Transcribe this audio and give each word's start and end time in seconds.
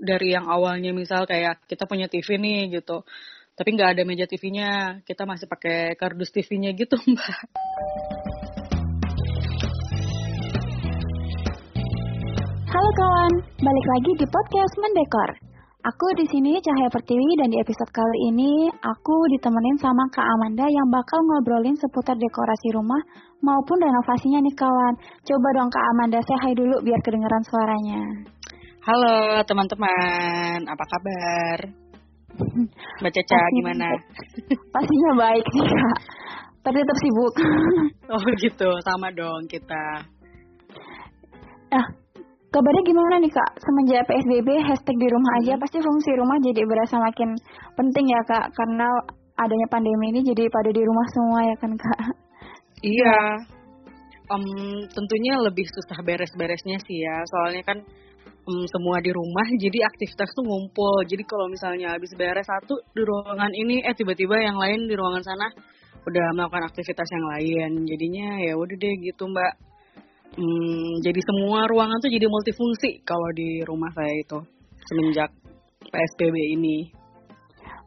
dari 0.00 0.32
yang 0.32 0.48
awalnya 0.48 0.96
misal 0.96 1.28
kayak 1.28 1.60
kita 1.68 1.84
punya 1.84 2.08
TV 2.08 2.40
nih 2.40 2.80
gitu 2.80 3.04
tapi 3.52 3.76
nggak 3.76 3.92
ada 3.92 4.02
meja 4.08 4.24
TV-nya 4.24 5.04
kita 5.04 5.28
masih 5.28 5.44
pakai 5.44 5.92
kardus 6.00 6.32
TV-nya 6.32 6.72
gitu 6.72 6.96
mbak 7.12 7.44
Halo 12.70 12.90
kawan, 12.94 13.32
balik 13.60 13.86
lagi 13.98 14.12
di 14.14 14.26
podcast 14.30 14.78
Mendekor. 14.78 15.30
Aku 15.80 16.06
di 16.14 16.22
sini 16.30 16.54
Cahaya 16.62 16.86
Pertiwi 16.86 17.34
dan 17.42 17.50
di 17.50 17.58
episode 17.58 17.90
kali 17.90 18.30
ini 18.30 18.70
aku 18.70 19.16
ditemenin 19.34 19.74
sama 19.82 20.06
Kak 20.14 20.22
Amanda 20.22 20.70
yang 20.70 20.86
bakal 20.86 21.18
ngobrolin 21.18 21.74
seputar 21.74 22.14
dekorasi 22.14 22.70
rumah 22.70 23.02
maupun 23.42 23.74
renovasinya 23.74 24.38
nih 24.38 24.54
kawan. 24.54 24.94
Coba 25.26 25.48
dong 25.58 25.66
Kak 25.66 25.84
Amanda 25.92 26.22
saya 26.22 26.54
dulu 26.54 26.78
biar 26.78 27.00
kedengeran 27.02 27.42
suaranya. 27.42 28.00
Halo 28.80 29.44
teman-teman, 29.44 30.64
apa 30.64 30.84
kabar? 30.88 31.58
Mbak 33.00 33.12
Caca 33.12 33.28
Pastinya- 33.28 33.54
gimana? 33.56 33.88
Pastinya 34.72 35.10
baik 35.18 35.46
sih 35.52 35.64
Kak. 35.64 35.96
Tapi 36.60 36.76
tetap 36.80 36.98
sibuk. 36.98 37.34
Oh 38.10 38.24
gitu, 38.42 38.68
sama 38.82 39.06
dong 39.14 39.46
kita. 39.46 40.02
Nah, 41.70 41.86
kabarnya 42.50 42.82
gimana 42.82 43.22
nih 43.22 43.30
Kak? 43.30 43.50
Semenjak 43.62 44.02
PSBB 44.08 44.48
hashtag 44.58 44.96
di 44.98 45.06
rumah 45.06 45.32
aja 45.38 45.54
Hmm. 45.54 45.62
pasti 45.62 45.78
fungsi 45.78 46.10
rumah 46.18 46.36
jadi 46.42 46.66
berasa 46.66 46.98
makin 46.98 47.38
penting 47.76 48.10
ya 48.10 48.20
Kak 48.26 48.50
karena 48.50 48.88
adanya 49.38 49.66
pandemi 49.70 50.10
ini 50.10 50.26
jadi 50.26 50.50
pada 50.50 50.74
di 50.74 50.82
rumah 50.82 51.06
semua 51.12 51.40
ya 51.46 51.56
kan 51.60 51.72
Kak. 51.76 51.98
Iya. 52.82 53.16
Em, 54.30 54.44
tentunya 54.90 55.34
lebih 55.38 55.66
susah 55.68 55.98
beres-beresnya 56.02 56.78
sih 56.82 56.98
ya. 56.98 57.16
Soalnya 57.26 57.62
kan 57.62 57.78
em, 58.50 58.66
semua 58.66 58.98
di 58.98 59.14
rumah 59.14 59.46
jadi 59.54 59.78
aktivitas 59.86 60.28
tuh 60.34 60.42
ngumpul. 60.42 61.06
Jadi 61.06 61.22
kalau 61.22 61.46
misalnya 61.46 61.94
habis 61.94 62.10
beres 62.18 62.46
satu 62.50 62.82
di 62.90 63.02
ruangan 63.06 63.52
ini 63.54 63.86
eh 63.86 63.94
tiba-tiba 63.94 64.34
yang 64.42 64.58
lain 64.58 64.90
di 64.90 64.94
ruangan 64.98 65.22
sana 65.22 65.46
udah 66.02 66.26
melakukan 66.34 66.66
aktivitas 66.66 67.08
yang 67.14 67.26
lain. 67.30 67.70
Jadinya 67.86 68.26
ya 68.42 68.52
udah 68.58 68.76
deh 68.76 68.94
gitu, 69.06 69.22
Mbak. 69.30 69.52
Hmm, 70.30 70.90
jadi 71.02 71.20
semua 71.26 71.66
ruangan 71.66 71.98
tuh 71.98 72.10
jadi 72.10 72.26
multifungsi 72.30 73.02
kalau 73.02 73.26
di 73.34 73.62
rumah 73.66 73.90
saya 73.94 74.14
itu 74.14 74.38
semenjak 74.86 75.30
PSBB 75.90 76.36
ini. 76.54 77.00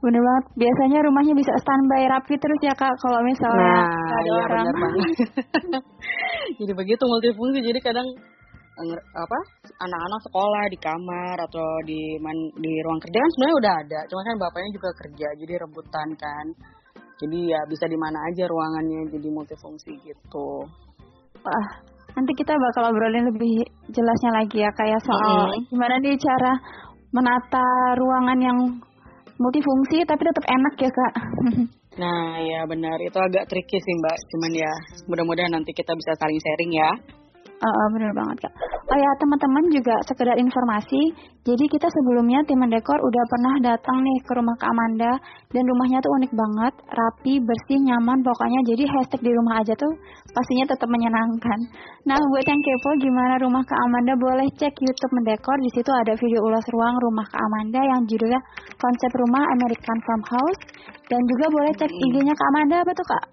Bener 0.04 0.20
banget. 0.20 0.46
Biasanya 0.60 1.00
rumahnya 1.08 1.34
bisa 1.40 1.56
standby 1.64 2.04
rapi 2.12 2.36
terus 2.36 2.60
ya 2.60 2.76
kak. 2.76 2.92
Kalau 3.00 3.24
misalnya 3.24 3.72
Nah, 3.80 3.88
ada 3.88 4.28
iya 4.28 4.34
orang. 4.44 4.66
jadi 6.60 6.72
begitu 6.76 7.04
multifungsi. 7.08 7.64
Jadi 7.64 7.80
kadang 7.80 8.08
apa 9.14 9.40
anak-anak 9.80 10.22
sekolah 10.26 10.64
di 10.74 10.78
kamar 10.82 11.38
atau 11.46 11.68
di 11.86 12.18
man- 12.18 12.54
di 12.58 12.74
ruang 12.82 12.98
kerja 12.98 13.18
kan 13.22 13.32
sebenarnya 13.38 13.58
udah 13.62 13.74
ada. 13.86 14.00
Cuma 14.10 14.22
kan 14.26 14.36
bapaknya 14.42 14.70
juga 14.74 14.90
kerja, 14.98 15.28
jadi 15.38 15.54
rebutan 15.62 16.10
kan. 16.18 16.46
Jadi 17.22 17.40
ya 17.54 17.62
bisa 17.70 17.86
di 17.86 17.96
mana 17.96 18.18
aja 18.28 18.44
ruangannya 18.50 19.14
jadi 19.14 19.28
multifungsi 19.30 19.94
gitu. 20.02 20.50
Wah, 21.46 21.68
nanti 22.18 22.32
kita 22.34 22.58
bakal 22.58 22.90
obrolin 22.90 23.30
lebih 23.30 23.64
jelasnya 23.94 24.32
lagi 24.42 24.58
ya 24.60 24.72
kayak 24.74 25.02
soal 25.06 25.54
Mm-mm. 25.54 25.70
gimana 25.70 25.96
nih 26.02 26.18
cara 26.18 26.54
menata 27.14 27.68
ruangan 28.02 28.40
yang 28.42 28.60
multifungsi 29.38 30.02
tapi 30.06 30.22
tetap 30.26 30.46
enak 30.50 30.74
ya 30.82 30.90
kak. 30.90 31.14
Nah, 31.94 32.42
ya 32.42 32.66
benar 32.66 32.98
itu 33.06 33.14
agak 33.14 33.46
tricky 33.46 33.78
sih 33.78 33.94
Mbak. 34.02 34.18
Cuman 34.34 34.52
ya 34.58 34.72
mudah-mudahan 35.06 35.54
nanti 35.54 35.78
kita 35.78 35.94
bisa 35.94 36.18
saling 36.18 36.42
sharing 36.42 36.74
ya. 36.74 36.90
Uh, 37.64 37.88
bener 37.96 38.12
banget 38.12 38.44
kak. 38.44 38.54
Oh 38.92 39.00
ya 39.00 39.12
teman-teman 39.24 39.64
juga 39.72 39.96
sekedar 40.04 40.36
informasi. 40.36 41.16
Jadi 41.48 41.64
kita 41.72 41.88
sebelumnya 41.88 42.44
tim 42.44 42.60
Mendekor 42.60 43.00
udah 43.00 43.24
pernah 43.32 43.56
datang 43.64 44.04
nih 44.04 44.20
ke 44.24 44.32
rumah 44.36 44.56
Kak 44.60 44.68
Amanda 44.68 45.16
dan 45.52 45.64
rumahnya 45.64 46.04
tuh 46.04 46.12
unik 46.12 46.32
banget, 46.36 46.74
rapi, 46.92 47.40
bersih, 47.40 47.80
nyaman 47.88 48.20
pokoknya. 48.20 48.60
Jadi 48.68 48.84
hashtag 48.84 49.22
di 49.24 49.32
rumah 49.32 49.64
aja 49.64 49.76
tuh 49.80 49.92
pastinya 50.36 50.76
tetap 50.76 50.92
menyenangkan. 50.92 51.60
Nah 52.04 52.20
buat 52.20 52.44
yang 52.44 52.60
kepo 52.60 52.90
gimana 53.00 53.40
rumah 53.40 53.64
Kak 53.64 53.80
Amanda 53.80 54.14
boleh 54.20 54.48
cek 54.60 54.76
YouTube 54.84 55.14
Mendekor. 55.16 55.56
Di 55.64 55.72
situ 55.72 55.92
ada 55.92 56.14
video 56.20 56.44
ulas 56.44 56.68
ruang 56.68 56.96
rumah 57.00 57.28
Kak 57.32 57.40
Amanda 57.48 57.80
yang 57.80 58.04
judulnya 58.04 58.44
konsep 58.76 59.12
rumah 59.16 59.44
American 59.56 59.98
Farmhouse 60.04 60.62
dan 61.08 61.22
juga 61.32 61.46
boleh 61.48 61.72
cek 61.80 61.92
Hmm. 61.92 62.04
IG-nya 62.12 62.36
Kak 62.36 62.48
Amanda 62.52 62.76
apa 62.84 62.92
tuh 62.92 63.08
Kak? 63.08 63.24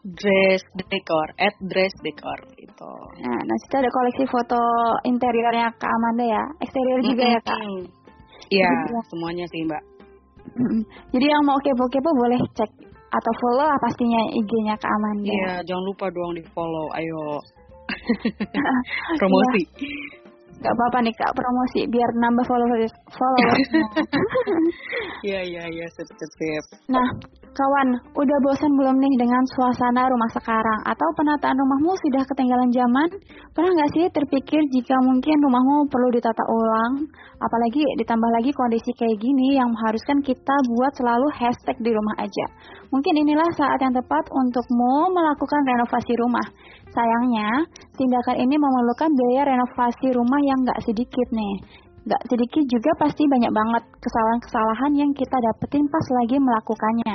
Dress 0.00 0.64
decor, 0.88 1.28
at 1.36 1.52
dress 1.60 1.92
decor 2.00 2.40
gitu. 2.56 2.92
Nah, 3.20 3.36
nah 3.36 3.56
situ 3.60 3.74
ada 3.76 3.90
koleksi 3.92 4.24
foto 4.32 4.60
interiornya 5.04 5.68
Kak 5.76 5.92
Amanda 5.92 6.24
ya, 6.24 6.44
eksterior 6.64 7.00
juga 7.04 7.24
ya 7.36 7.40
Kak. 7.44 7.60
Iya, 8.48 8.70
semuanya 9.12 9.44
sih 9.52 9.60
Mbak. 9.68 9.82
Jadi 11.12 11.26
yang 11.28 11.44
mau 11.44 11.60
kepo-kepo 11.60 12.10
boleh 12.16 12.40
cek 12.56 12.70
atau 13.10 13.32
follow 13.42 13.66
lah 13.66 13.78
pastinya 13.82 14.22
IG-nya 14.32 14.74
Kak 14.78 14.88
Amanda. 14.88 15.28
Iya, 15.28 15.52
jangan 15.66 15.84
lupa 15.84 16.06
dong 16.08 16.32
di 16.32 16.42
follow. 16.54 16.86
Ayo. 16.96 17.42
Promosi. 19.20 19.62
Gak 20.60 20.76
apa-apa 20.76 20.98
nih 21.00 21.14
Kak 21.16 21.32
promosi 21.32 21.88
biar 21.88 22.10
nambah 22.20 22.44
followers 22.44 22.92
followersnya. 23.16 23.84
Iya, 25.28 25.40
iya, 25.44 25.64
iya, 25.68 25.86
sip, 25.92 26.08
sip. 26.16 26.64
nah, 26.88 27.04
kawan, 27.52 27.88
udah 28.14 28.38
bosan 28.46 28.72
belum 28.78 28.96
nih 28.98 29.14
dengan 29.18 29.42
suasana 29.54 30.06
rumah 30.06 30.30
sekarang 30.32 30.80
atau 30.86 31.08
penataan 31.18 31.56
rumahmu 31.58 31.92
sudah 32.06 32.22
ketinggalan 32.26 32.70
zaman? 32.70 33.08
Pernah 33.52 33.70
nggak 33.74 33.90
sih 33.96 34.04
terpikir 34.14 34.60
jika 34.70 34.94
mungkin 35.02 35.36
rumahmu 35.42 35.90
perlu 35.90 36.08
ditata 36.14 36.44
ulang? 36.46 37.06
Apalagi 37.40 37.82
ditambah 38.00 38.30
lagi 38.38 38.50
kondisi 38.54 38.90
kayak 38.94 39.18
gini 39.18 39.58
yang 39.58 39.68
mengharuskan 39.74 40.22
kita 40.22 40.54
buat 40.70 40.92
selalu 40.94 41.26
hashtag 41.34 41.76
di 41.82 41.90
rumah 41.90 42.16
aja. 42.22 42.46
Mungkin 42.94 43.14
inilah 43.22 43.48
saat 43.58 43.78
yang 43.82 43.94
tepat 43.94 44.24
untukmu 44.30 45.10
melakukan 45.10 45.60
renovasi 45.66 46.12
rumah. 46.20 46.46
Sayangnya, 46.90 47.70
tindakan 47.94 48.36
ini 48.42 48.58
memerlukan 48.58 49.10
biaya 49.14 49.54
renovasi 49.54 50.10
rumah 50.10 50.40
yang 50.42 50.58
nggak 50.66 50.82
sedikit 50.82 51.28
nih. 51.30 51.56
Nggak 52.00 52.22
sedikit 52.32 52.64
juga 52.64 52.90
pasti 52.96 53.28
banyak 53.28 53.52
banget 53.52 53.82
kesalahan-kesalahan 54.00 54.92
yang 54.96 55.10
kita 55.12 55.36
dapetin 55.36 55.84
pas 55.92 56.06
lagi 56.16 56.36
melakukannya. 56.40 57.14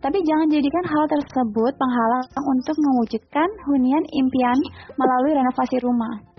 Tapi 0.00 0.18
jangan 0.24 0.48
jadikan 0.48 0.84
hal 0.88 1.04
tersebut 1.06 1.72
penghalang 1.76 2.26
untuk 2.48 2.76
mewujudkan 2.80 3.48
hunian 3.68 4.04
impian 4.08 4.58
melalui 4.96 5.36
renovasi 5.36 5.76
rumah. 5.84 6.32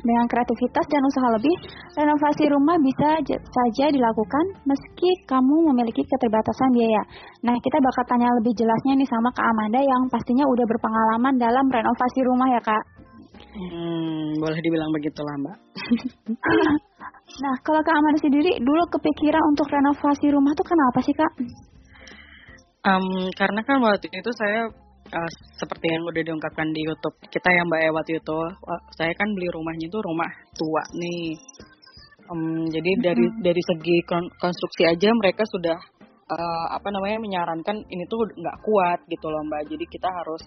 Dengan 0.00 0.24
kreativitas 0.32 0.86
dan 0.88 1.04
usaha 1.04 1.28
lebih, 1.36 1.52
renovasi 1.92 2.48
rumah 2.48 2.76
bisa 2.80 3.20
saja 3.28 3.86
dilakukan 3.92 4.44
meski 4.64 5.10
kamu 5.28 5.72
memiliki 5.72 6.00
keterbatasan 6.08 6.72
biaya. 6.72 7.02
Nah, 7.44 7.52
kita 7.60 7.76
bakal 7.84 8.04
tanya 8.08 8.32
lebih 8.40 8.56
jelasnya 8.56 8.96
nih 8.96 9.08
sama 9.08 9.28
Kak 9.36 9.44
Amanda 9.44 9.80
yang 9.84 10.08
pastinya 10.08 10.48
udah 10.48 10.64
berpengalaman 10.64 11.36
dalam 11.36 11.68
renovasi 11.68 12.20
rumah 12.24 12.48
ya, 12.48 12.60
Kak. 12.64 12.84
Hmm, 13.50 14.38
boleh 14.38 14.58
dibilang 14.62 14.90
begitulah 14.94 15.34
Mbak. 15.40 15.58
Nah, 17.30 17.54
kalau 17.62 17.80
Kak 17.80 17.94
Amanda 17.94 18.18
sendiri 18.18 18.58
dulu 18.58 18.82
kepikiran 18.90 19.40
untuk 19.54 19.70
renovasi 19.70 20.34
rumah 20.34 20.50
tuh 20.52 20.66
kenapa 20.66 20.98
sih, 21.00 21.14
Kak? 21.14 21.32
Em, 22.84 23.06
karena 23.38 23.60
kan 23.62 23.78
waktu 23.80 24.10
itu 24.10 24.30
saya 24.34 24.66
eh, 25.08 25.30
seperti 25.56 25.86
yang 25.94 26.02
udah 26.10 26.22
diungkapkan 26.26 26.68
di 26.74 26.80
YouTube 26.84 27.16
kita 27.30 27.48
ya 27.48 27.62
Mbak 27.64 27.80
ya 27.80 27.90
waktu 27.94 28.12
itu, 28.18 28.38
saya 28.98 29.12
kan 29.14 29.28
beli 29.30 29.48
rumahnya 29.52 29.86
itu 29.88 29.98
rumah 30.02 30.30
tua 30.58 30.82
nih. 30.90 31.38
Em, 32.34 32.66
jadi 32.66 32.90
dari 32.98 33.24
dari 33.40 33.62
segi 33.62 33.96
kon- 34.04 34.32
konstruksi 34.36 34.82
aja 34.90 35.08
mereka 35.14 35.46
sudah 35.46 35.78
eh, 36.30 36.66
apa 36.70 36.88
namanya 36.94 37.18
menyarankan 37.18 37.76
ini 37.90 38.04
tuh 38.06 38.22
nggak 38.30 38.56
kuat 38.62 39.00
gitu 39.10 39.26
loh 39.26 39.42
Mbak. 39.46 39.62
Jadi 39.70 39.84
kita 39.90 40.08
harus 40.08 40.42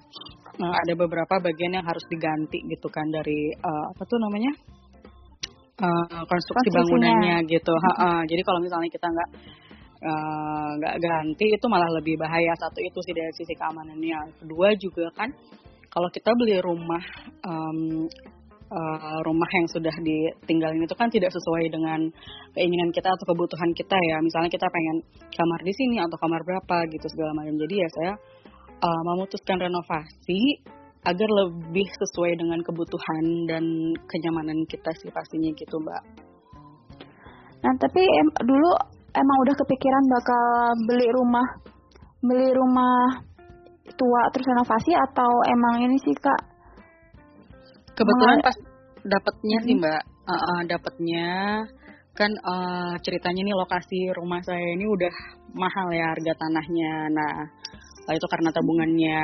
eh, 0.59 0.73
ada 0.73 0.94
beberapa 0.95 1.35
bagian 1.44 1.75
yang 1.75 1.85
harus 1.85 2.03
diganti 2.07 2.63
gitu 2.67 2.88
kan 2.88 3.07
dari 3.11 3.51
eh, 3.51 3.85
apa 3.91 4.03
tuh 4.07 4.17
namanya 4.19 4.51
eh, 5.83 6.23
konstruksi 6.23 6.69
bangunannya 6.71 7.44
gitu. 7.51 7.73
Ha-ha. 7.75 8.23
Jadi 8.23 8.41
kalau 8.41 8.59
misalnya 8.63 8.89
kita 8.91 9.07
nggak 9.07 9.31
nggak 10.83 10.95
ganti 11.00 11.47
itu 11.47 11.65
malah 11.71 11.88
lebih 11.88 12.19
bahaya 12.19 12.51
satu 12.59 12.75
itu 12.83 13.00
sih 13.07 13.15
dari 13.15 13.31
sisi 13.39 13.56
keamanannya. 13.56 14.35
Kedua 14.35 14.75
juga 14.75 15.07
kan 15.15 15.31
kalau 15.94 16.09
kita 16.12 16.33
beli 16.35 16.59
rumah 16.59 17.00
em, 17.45 18.03
eh, 18.73 19.19
rumah 19.21 19.49
yang 19.53 19.67
sudah 19.69 19.95
ditinggalin 20.01 20.81
itu 20.81 20.95
kan 20.97 21.13
tidak 21.13 21.29
sesuai 21.29 21.69
dengan 21.69 22.09
keinginan 22.57 22.89
kita 22.89 23.05
atau 23.05 23.25
kebutuhan 23.29 23.69
kita 23.77 23.93
ya. 23.93 24.17
Misalnya 24.25 24.49
kita 24.49 24.65
pengen 24.65 24.97
kamar 25.29 25.59
di 25.61 25.73
sini 25.77 26.01
atau 26.01 26.17
kamar 26.17 26.41
berapa 26.41 26.89
gitu 26.89 27.05
segala 27.13 27.37
macam. 27.37 27.53
Jadi 27.53 27.75
ya 27.77 27.89
saya 27.93 28.13
eh, 28.81 29.01
memutuskan 29.13 29.61
renovasi 29.61 30.41
agar 31.03 31.29
lebih 31.43 31.87
sesuai 31.99 32.39
dengan 32.39 32.63
kebutuhan 32.63 33.25
dan 33.43 33.63
kenyamanan 34.07 34.63
kita 34.71 34.87
sih 35.03 35.11
pastinya 35.11 35.51
gitu 35.51 35.75
mbak. 35.83 36.03
Nah, 37.63 37.73
tapi 37.79 38.03
em- 38.03 38.39
dulu 38.43 38.71
emang 39.11 39.37
udah 39.47 39.55
kepikiran 39.55 40.03
bakal 40.09 40.43
beli 40.87 41.07
rumah 41.11 41.47
beli 42.23 42.49
rumah 42.55 43.19
tua 43.99 44.21
terus 44.31 44.47
renovasi 44.47 44.95
atau 44.95 45.31
emang 45.51 45.83
ini 45.83 45.99
sih 45.99 46.15
kak 46.15 46.52
Kebetulan 47.94 48.38
pas 48.42 48.57
dapatnya 49.06 49.57
sih 49.62 49.74
mbak, 49.78 50.01
uh, 50.25 50.34
uh, 50.34 50.62
dapatnya 50.66 51.30
kan 52.13 52.31
uh, 52.45 52.94
ceritanya 53.01 53.42
nih 53.42 53.57
lokasi 53.57 54.13
rumah 54.13 54.42
saya 54.45 54.78
ini 54.78 54.86
udah 54.86 55.13
mahal 55.54 55.90
ya 55.94 56.13
harga 56.13 56.34
tanahnya. 56.38 57.10
Nah, 57.10 57.36
itu 58.13 58.28
karena 58.30 58.50
tabungannya 58.54 59.19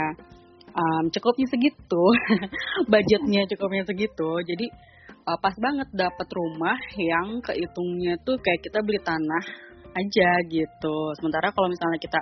um, 0.73 1.03
cukupnya 1.13 1.47
segitu, 1.49 2.03
budgetnya 2.91 3.45
cukupnya 3.49 3.83
segitu. 3.85 4.29
Jadi 4.45 4.65
uh, 5.25 5.37
pas 5.37 5.53
banget 5.57 5.89
dapat 5.93 6.27
rumah 6.33 6.77
yang 6.97 7.41
kehitungnya 7.45 8.17
tuh 8.25 8.37
kayak 8.41 8.61
kita 8.61 8.81
beli 8.81 9.01
tanah 9.01 9.45
aja 9.93 10.29
gitu. 10.49 10.97
Sementara 11.17 11.53
kalau 11.53 11.69
misalnya 11.69 11.99
kita 12.01 12.21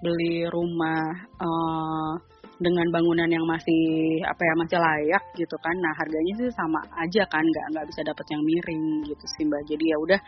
beli 0.00 0.48
rumah 0.48 1.12
uh, 1.40 2.12
dengan 2.60 2.86
bangunan 2.92 3.26
yang 3.26 3.42
masih 3.48 4.20
apa 4.28 4.42
ya 4.44 4.54
masih 4.60 4.78
layak 4.78 5.24
gitu 5.34 5.56
kan. 5.58 5.72
Nah 5.80 5.92
harganya 5.96 6.32
sih 6.36 6.48
sama 6.52 6.80
aja 7.00 7.24
kan 7.32 7.40
nggak 7.40 7.66
nggak 7.72 7.86
bisa 7.88 8.00
dapat 8.04 8.26
yang 8.28 8.42
miring 8.44 8.84
gitu 9.08 9.24
sih 9.36 9.42
mbak. 9.48 9.64
Jadi 9.64 9.84
ya 9.88 9.96
udah 9.96 10.20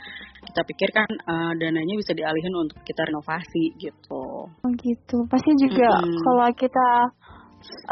kita 0.49 0.61
pikirkan 0.65 1.09
uh, 1.29 1.53
dananya 1.61 1.95
bisa 1.95 2.17
dialihin 2.17 2.55
untuk 2.57 2.81
kita 2.89 3.05
renovasi 3.05 3.77
gitu. 3.77 4.25
Oh 4.49 4.73
gitu. 4.81 5.29
Pasti 5.29 5.53
juga 5.61 6.01
mm 6.01 6.09
-hmm. 6.09 6.23
kalau 6.25 6.49
kita 6.57 6.89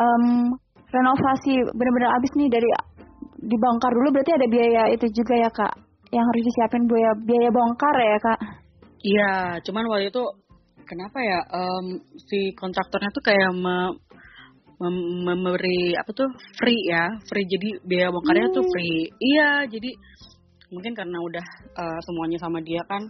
um, 0.00 0.24
renovasi 0.90 1.52
benar-benar 1.76 2.10
habis 2.16 2.32
nih 2.34 2.48
dari 2.48 2.68
dibongkar 3.40 3.92
dulu 3.92 4.08
berarti 4.16 4.32
ada 4.34 4.46
biaya 4.48 4.82
itu 4.88 5.06
juga 5.12 5.34
ya 5.36 5.50
kak? 5.52 5.74
Yang 6.10 6.24
harus 6.26 6.42
disiapin 6.48 6.82
biaya 6.88 7.12
biaya 7.20 7.50
bongkar 7.52 7.94
ya 8.00 8.18
kak? 8.18 8.40
Iya 9.00 9.32
cuman 9.64 9.84
waktu 9.88 10.12
itu 10.12 10.22
kenapa 10.90 11.18
ya 11.22 11.38
um, 11.54 12.02
si 12.18 12.50
kontraktornya 12.58 13.14
tuh 13.14 13.22
kayak 13.22 13.54
me, 13.54 13.94
memberi 14.80 15.92
apa 15.92 16.10
tuh 16.16 16.28
free 16.56 16.82
ya 16.88 17.04
free. 17.28 17.44
Jadi 17.44 17.68
biaya 17.84 18.08
bongkarnya 18.08 18.48
hmm. 18.48 18.56
tuh 18.56 18.64
free. 18.72 19.12
Iya 19.20 19.68
jadi 19.68 19.90
mungkin 20.70 20.94
karena 20.94 21.18
udah 21.20 21.46
uh, 21.76 21.98
semuanya 22.06 22.38
sama 22.38 22.62
dia 22.62 22.80
kan 22.86 23.02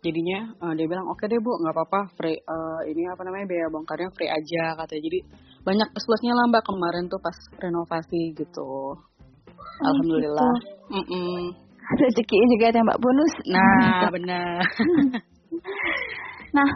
jadinya 0.00 0.54
uh, 0.62 0.72
dia 0.78 0.86
bilang 0.86 1.04
oke 1.10 1.18
okay 1.18 1.26
deh 1.28 1.36
bu 1.36 1.52
nggak 1.60 1.74
apa-apa 1.76 2.00
free. 2.16 2.40
Uh, 2.48 2.80
ini 2.88 3.04
apa 3.12 3.20
namanya 3.28 3.44
biaya 3.44 3.66
bongkarnya 3.68 4.08
free 4.16 4.30
aja 4.32 4.72
katanya. 4.80 5.02
Jadi 5.04 5.18
banyak 5.68 5.88
plus 5.92 6.04
plusnya 6.08 6.32
lah 6.32 6.44
mbak 6.48 6.64
kemarin 6.64 7.04
tuh 7.12 7.20
pas 7.20 7.36
renovasi 7.60 8.32
gitu. 8.32 8.64
Oh, 8.64 8.96
alhamdulillah. 9.84 10.52
gitu. 10.88 10.96
Mm 10.96 11.04
-mm. 11.04 11.38
rezeki 12.00 12.36
juga 12.56 12.66
ada 12.72 12.80
mbak 12.88 12.98
bonus. 13.04 13.32
Nah 13.52 14.08
benar. 14.16 14.64
Nah 16.56 16.68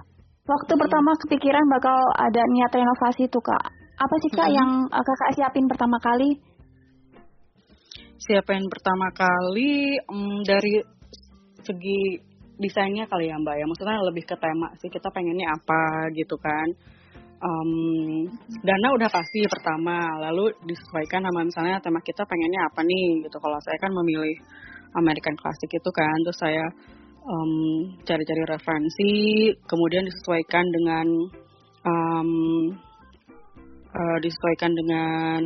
waktu 0.44 0.72
pertama 0.76 1.16
kepikiran 1.24 1.64
bakal 1.72 1.96
ada 2.20 2.42
niat 2.52 2.72
renovasi 2.76 3.32
tuh 3.32 3.40
kak 3.40 3.81
apa 4.02 4.14
sih 4.18 4.30
kak 4.34 4.48
hmm. 4.50 4.56
yang 4.58 4.70
uh, 4.90 5.04
kakak 5.06 5.30
siapin 5.38 5.66
pertama 5.70 5.98
kali? 6.02 6.34
Siapin 8.18 8.66
pertama 8.66 9.08
kali 9.14 9.98
um, 10.10 10.42
dari 10.42 10.82
segi 11.62 12.18
desainnya 12.58 13.06
kali 13.06 13.30
ya 13.30 13.38
mbak 13.38 13.54
ya. 13.58 13.64
Maksudnya 13.66 14.02
lebih 14.02 14.24
ke 14.26 14.34
tema 14.38 14.68
sih 14.82 14.90
kita 14.90 15.06
pengennya 15.14 15.46
apa 15.54 16.10
gitu 16.18 16.34
kan. 16.38 16.68
Um, 17.42 18.30
dana 18.62 18.88
udah 18.94 19.10
pasti 19.10 19.42
pertama, 19.50 19.98
lalu 20.30 20.54
disesuaikan 20.62 21.26
sama 21.26 21.42
misalnya 21.42 21.82
tema 21.82 21.98
kita 21.98 22.22
pengennya 22.22 22.70
apa 22.70 22.86
nih 22.86 23.26
gitu. 23.26 23.34
Kalau 23.42 23.58
saya 23.66 23.78
kan 23.82 23.90
memilih 23.90 24.38
American 24.94 25.34
Classic 25.34 25.66
itu 25.66 25.90
kan, 25.90 26.16
terus 26.22 26.38
saya 26.38 26.62
cari 27.22 28.22
cari-cari 28.26 28.42
referensi, 28.50 29.14
kemudian 29.66 30.06
disesuaikan 30.06 30.66
dengan 30.70 31.06
um, 31.86 32.30
uh, 33.92 34.18
disesuaikan 34.24 34.72
dengan 34.72 35.40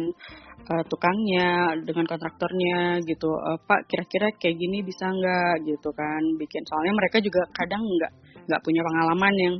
uh, 0.70 0.84
tukangnya, 0.86 1.74
dengan 1.82 2.06
kontraktornya 2.06 3.02
gitu. 3.04 3.30
Uh, 3.30 3.58
Pak, 3.66 3.90
kira-kira 3.90 4.30
kayak 4.38 4.56
gini 4.56 4.82
bisa 4.86 5.10
nggak 5.10 5.66
gitu 5.66 5.90
kan? 5.92 6.22
Bikin 6.38 6.62
soalnya 6.66 6.94
mereka 6.94 7.18
juga 7.18 7.42
kadang 7.52 7.82
nggak 7.82 8.12
nggak 8.46 8.60
punya 8.62 8.82
pengalaman 8.86 9.34
yang 9.36 9.54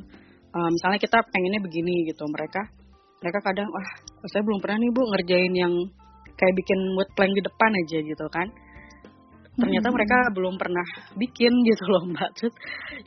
uh, 0.55 0.71
misalnya 0.71 0.99
kita 1.03 1.19
pengennya 1.29 1.61
begini 1.63 2.07
gitu. 2.09 2.25
Mereka 2.27 2.61
mereka 3.23 3.39
kadang 3.43 3.69
wah 3.73 3.89
saya 4.31 4.43
belum 4.45 4.61
pernah 4.61 4.79
nih 4.79 4.91
bu 4.93 5.03
ngerjain 5.15 5.55
yang 5.57 5.75
kayak 6.37 6.55
bikin 6.55 6.79
wood 6.95 7.11
plank 7.17 7.33
di 7.33 7.43
depan 7.43 7.71
aja 7.73 7.99
gitu 8.05 8.27
kan 8.29 8.49
ternyata 9.57 9.89
hmm. 9.89 9.97
mereka 9.97 10.17
belum 10.37 10.55
pernah 10.61 10.87
bikin 11.17 11.53
gitu 11.69 11.85
loh 11.89 12.05
mbak 12.13 12.31
terus 12.37 12.55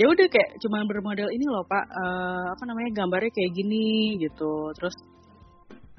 ya 0.01 0.09
udah 0.09 0.27
kayak 0.27 0.49
cuma 0.65 0.81
bermodel 0.89 1.29
ini 1.29 1.45
loh 1.45 1.63
pak 1.69 1.85
uh, 1.85 2.45
apa 2.57 2.63
namanya 2.65 2.89
gambarnya 2.97 3.31
kayak 3.31 3.51
gini 3.53 4.17
gitu 4.17 4.73
terus 4.73 4.95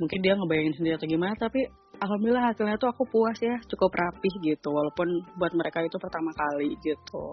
mungkin 0.00 0.18
dia 0.24 0.32
ngebayangin 0.32 0.74
sendiri 0.80 0.94
atau 0.96 1.06
gimana 1.06 1.36
tapi 1.36 1.60
alhamdulillah 2.00 2.44
hasilnya 2.50 2.80
tuh 2.80 2.88
aku 2.88 3.04
puas 3.12 3.36
ya 3.38 3.54
cukup 3.68 3.92
rapih 3.92 4.34
gitu 4.40 4.68
walaupun 4.72 5.06
buat 5.36 5.52
mereka 5.52 5.84
itu 5.84 6.00
pertama 6.00 6.32
kali 6.32 6.72
gitu. 6.80 7.24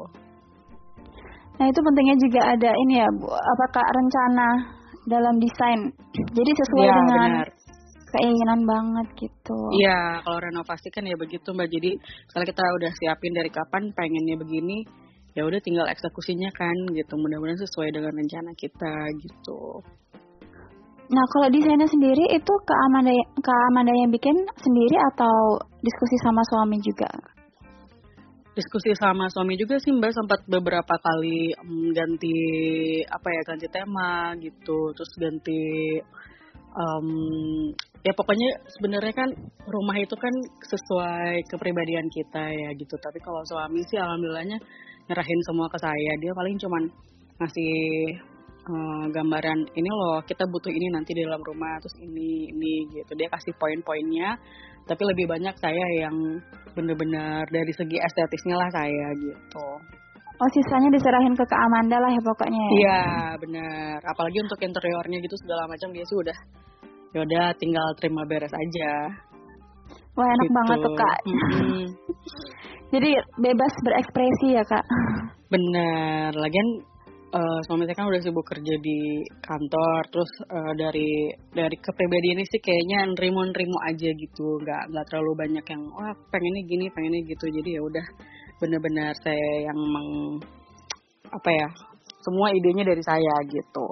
Nah 1.57 1.65
itu 1.65 1.79
pentingnya 1.81 2.17
juga 2.21 2.41
ada 2.53 2.71
ini 2.85 3.01
ya 3.01 3.07
bu 3.17 3.31
apakah 3.31 3.81
rencana 3.81 4.49
dalam 5.07 5.35
desain? 5.39 5.81
Jadi 6.35 6.51
sesuai 6.51 6.85
ya, 6.85 6.93
dengan 6.93 7.29
benar. 7.41 7.49
keinginan 8.11 8.61
banget 8.67 9.07
gitu. 9.25 9.57
Iya 9.81 10.21
kalau 10.21 10.37
renovasi 10.43 10.87
kan 10.91 11.07
ya 11.07 11.15
begitu 11.15 11.47
mbak. 11.55 11.71
Jadi 11.71 11.95
kalau 12.35 12.45
kita 12.45 12.61
udah 12.77 12.91
siapin 12.99 13.33
dari 13.33 13.49
kapan 13.49 13.89
pengennya 13.95 14.35
begini 14.37 14.83
ya 15.33 15.47
udah 15.47 15.63
tinggal 15.63 15.87
eksekusinya 15.87 16.51
kan 16.53 16.75
gitu. 16.91 17.13
Mudah-mudahan 17.15 17.57
sesuai 17.63 17.89
dengan 17.95 18.13
rencana 18.13 18.51
kita 18.53 18.93
gitu 19.23 19.81
Nah, 21.07 21.25
kalau 21.31 21.47
desainnya 21.47 21.87
sendiri 21.87 22.35
itu 22.35 22.53
ke 22.67 22.73
Amanda, 22.91 23.15
ke 23.39 23.51
Amanda 23.71 23.95
yang 23.95 24.11
bikin 24.11 24.35
sendiri 24.59 24.95
atau 25.15 25.55
diskusi 25.79 26.15
sama 26.19 26.43
suami 26.51 26.77
juga? 26.83 27.07
Diskusi 28.51 28.91
sama 28.97 29.31
suami 29.31 29.55
juga 29.55 29.79
sih 29.79 29.93
Mbak 29.95 30.11
sempat 30.11 30.39
beberapa 30.49 30.95
kali 30.99 31.55
um, 31.63 31.93
ganti 31.95 32.35
apa 33.07 33.27
ya 33.29 33.41
ganti 33.47 33.67
tema 33.71 34.35
gitu, 34.41 34.91
terus 34.97 35.11
ganti 35.21 35.63
um, 36.75 37.07
ya 38.03 38.11
pokoknya 38.11 38.67
sebenarnya 38.75 39.13
kan 39.15 39.29
rumah 39.69 39.95
itu 39.95 40.15
kan 40.19 40.33
sesuai 40.59 41.45
kepribadian 41.47 42.09
kita 42.11 42.51
ya 42.51 42.69
gitu. 42.75 42.99
Tapi 42.99 43.23
kalau 43.23 43.47
suami 43.47 43.79
sih 43.87 43.95
alhamdulillahnya 43.95 44.59
nyerahin 45.07 45.41
semua 45.47 45.71
ke 45.71 45.79
saya. 45.79 46.11
Dia 46.19 46.35
paling 46.35 46.57
cuman 46.59 46.83
ngasih 47.39 47.75
uh, 48.67 49.05
gambaran 49.09 49.59
ini 49.73 49.89
loh 49.89 50.19
kita 50.27 50.43
butuh 50.47 50.69
ini 50.69 50.87
nanti 50.91 51.15
di 51.15 51.23
dalam 51.23 51.39
rumah 51.41 51.79
terus 51.79 51.95
ini 52.03 52.51
ini 52.51 52.73
gitu. 52.91 53.11
Dia 53.15 53.31
kasih 53.31 53.55
poin-poinnya 53.55 54.35
tapi 54.87 55.03
lebih 55.03 55.27
banyak 55.27 55.55
saya 55.59 55.85
yang 55.99 56.15
bener-bener 56.71 57.43
dari 57.51 57.73
segi 57.75 57.97
estetisnya 57.99 58.55
lah 58.55 58.69
saya 58.71 59.07
gitu. 59.19 59.67
Oh 60.37 60.49
sisanya 60.53 60.93
diserahin 60.93 61.33
ke 61.33 61.43
Kak 61.49 61.61
Amanda 61.65 61.97
lah 61.97 62.11
ya 62.13 62.21
pokoknya 62.21 62.61
ya? 62.61 62.69
Iya 62.77 63.01
bener 63.41 63.97
Apalagi 64.05 64.37
untuk 64.45 64.61
interiornya 64.61 65.17
gitu 65.17 65.35
segala 65.41 65.65
macam 65.65 65.89
dia 65.89 66.05
sih 66.05 66.17
udah 66.21 66.37
ya 67.15 67.19
udah 67.25 67.45
tinggal 67.57 67.87
terima 67.97 68.21
beres 68.29 68.53
aja. 68.53 68.91
Wah 70.13 70.27
enak 70.29 70.47
gitu. 70.49 70.55
banget 70.55 70.77
tuh 70.81 70.93
Kak. 70.93 71.17
Jadi 72.93 73.09
bebas 73.41 73.73
berekspresi 73.83 74.47
ya 74.55 74.63
Kak? 74.63 74.85
Bener 75.49 76.31
Lagian 76.37 76.69
uh, 77.33 77.59
suami 77.67 77.83
saya 77.87 77.97
kan 77.97 78.07
udah 78.07 78.21
sibuk 78.23 78.45
kerja 78.47 78.75
di 78.79 79.23
kantor 79.43 80.01
terus 80.11 80.31
uh, 80.47 80.73
dari 80.77 81.31
dari 81.51 81.75
ini 81.75 82.43
sih 82.47 82.59
kayaknya 82.61 83.11
nerimo 83.15 83.41
nerimo 83.43 83.77
aja 83.87 84.09
gitu 84.11 84.47
nggak 84.63 84.83
nggak 84.91 85.05
terlalu 85.11 85.31
banyak 85.47 85.65
yang 85.67 85.83
wah 85.91 86.13
pengennya 86.31 86.61
gini 86.67 86.85
pengennya 86.93 87.21
gitu 87.27 87.45
jadi 87.51 87.69
ya 87.77 87.81
udah 87.83 88.05
benar-benar 88.57 89.13
saya 89.21 89.49
yang 89.67 89.79
meng 89.79 90.09
apa 91.27 91.49
ya 91.51 91.67
semua 92.23 92.47
idenya 92.55 92.83
dari 92.87 93.03
saya 93.03 93.35
gitu 93.51 93.87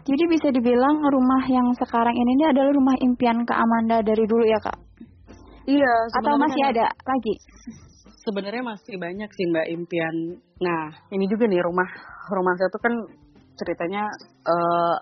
jadi 0.00 0.24
bisa 0.32 0.48
dibilang 0.48 0.96
rumah 1.04 1.44
yang 1.44 1.76
sekarang 1.76 2.16
ini, 2.16 2.40
ini 2.40 2.44
adalah 2.48 2.72
rumah 2.72 2.96
impian 3.04 3.44
Kak 3.44 3.60
Amanda 3.60 4.00
dari 4.00 4.24
dulu 4.24 4.48
ya 4.48 4.56
kak? 4.56 4.78
Iya. 5.68 5.94
Atau 6.16 6.40
masih 6.40 6.62
kan 6.64 6.72
ada 6.72 6.86
lagi? 6.88 7.34
Sebenarnya 8.30 8.62
masih 8.62 8.94
banyak 8.94 9.26
sih 9.34 9.46
mbak 9.50 9.66
impian. 9.74 10.38
Nah 10.62 10.94
ini 11.10 11.26
juga 11.26 11.50
nih 11.50 11.58
rumah 11.66 11.90
rumah 12.30 12.54
saya 12.54 12.70
tuh 12.70 12.78
kan 12.78 12.94
ceritanya 13.58 14.06
uh, 14.46 14.96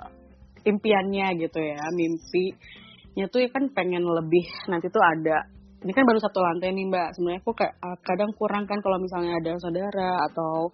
impiannya 0.64 1.36
gitu 1.44 1.60
ya, 1.60 1.78
mimpinya 1.92 3.26
tuh 3.28 3.44
ya 3.44 3.48
kan 3.52 3.68
pengen 3.76 4.00
lebih 4.00 4.48
nanti 4.72 4.88
tuh 4.88 5.04
ada. 5.04 5.44
Ini 5.78 5.92
kan 5.94 6.08
baru 6.08 6.18
satu 6.18 6.40
lantai 6.40 6.72
nih 6.72 6.88
mbak. 6.88 7.14
Sebenarnya 7.14 7.40
aku 7.44 7.52
kayak 7.52 7.76
uh, 7.84 7.98
kadang 8.00 8.32
kurang 8.34 8.64
kan 8.64 8.80
kalau 8.80 8.96
misalnya 8.96 9.36
ada 9.36 9.52
saudara 9.60 10.10
atau 10.32 10.72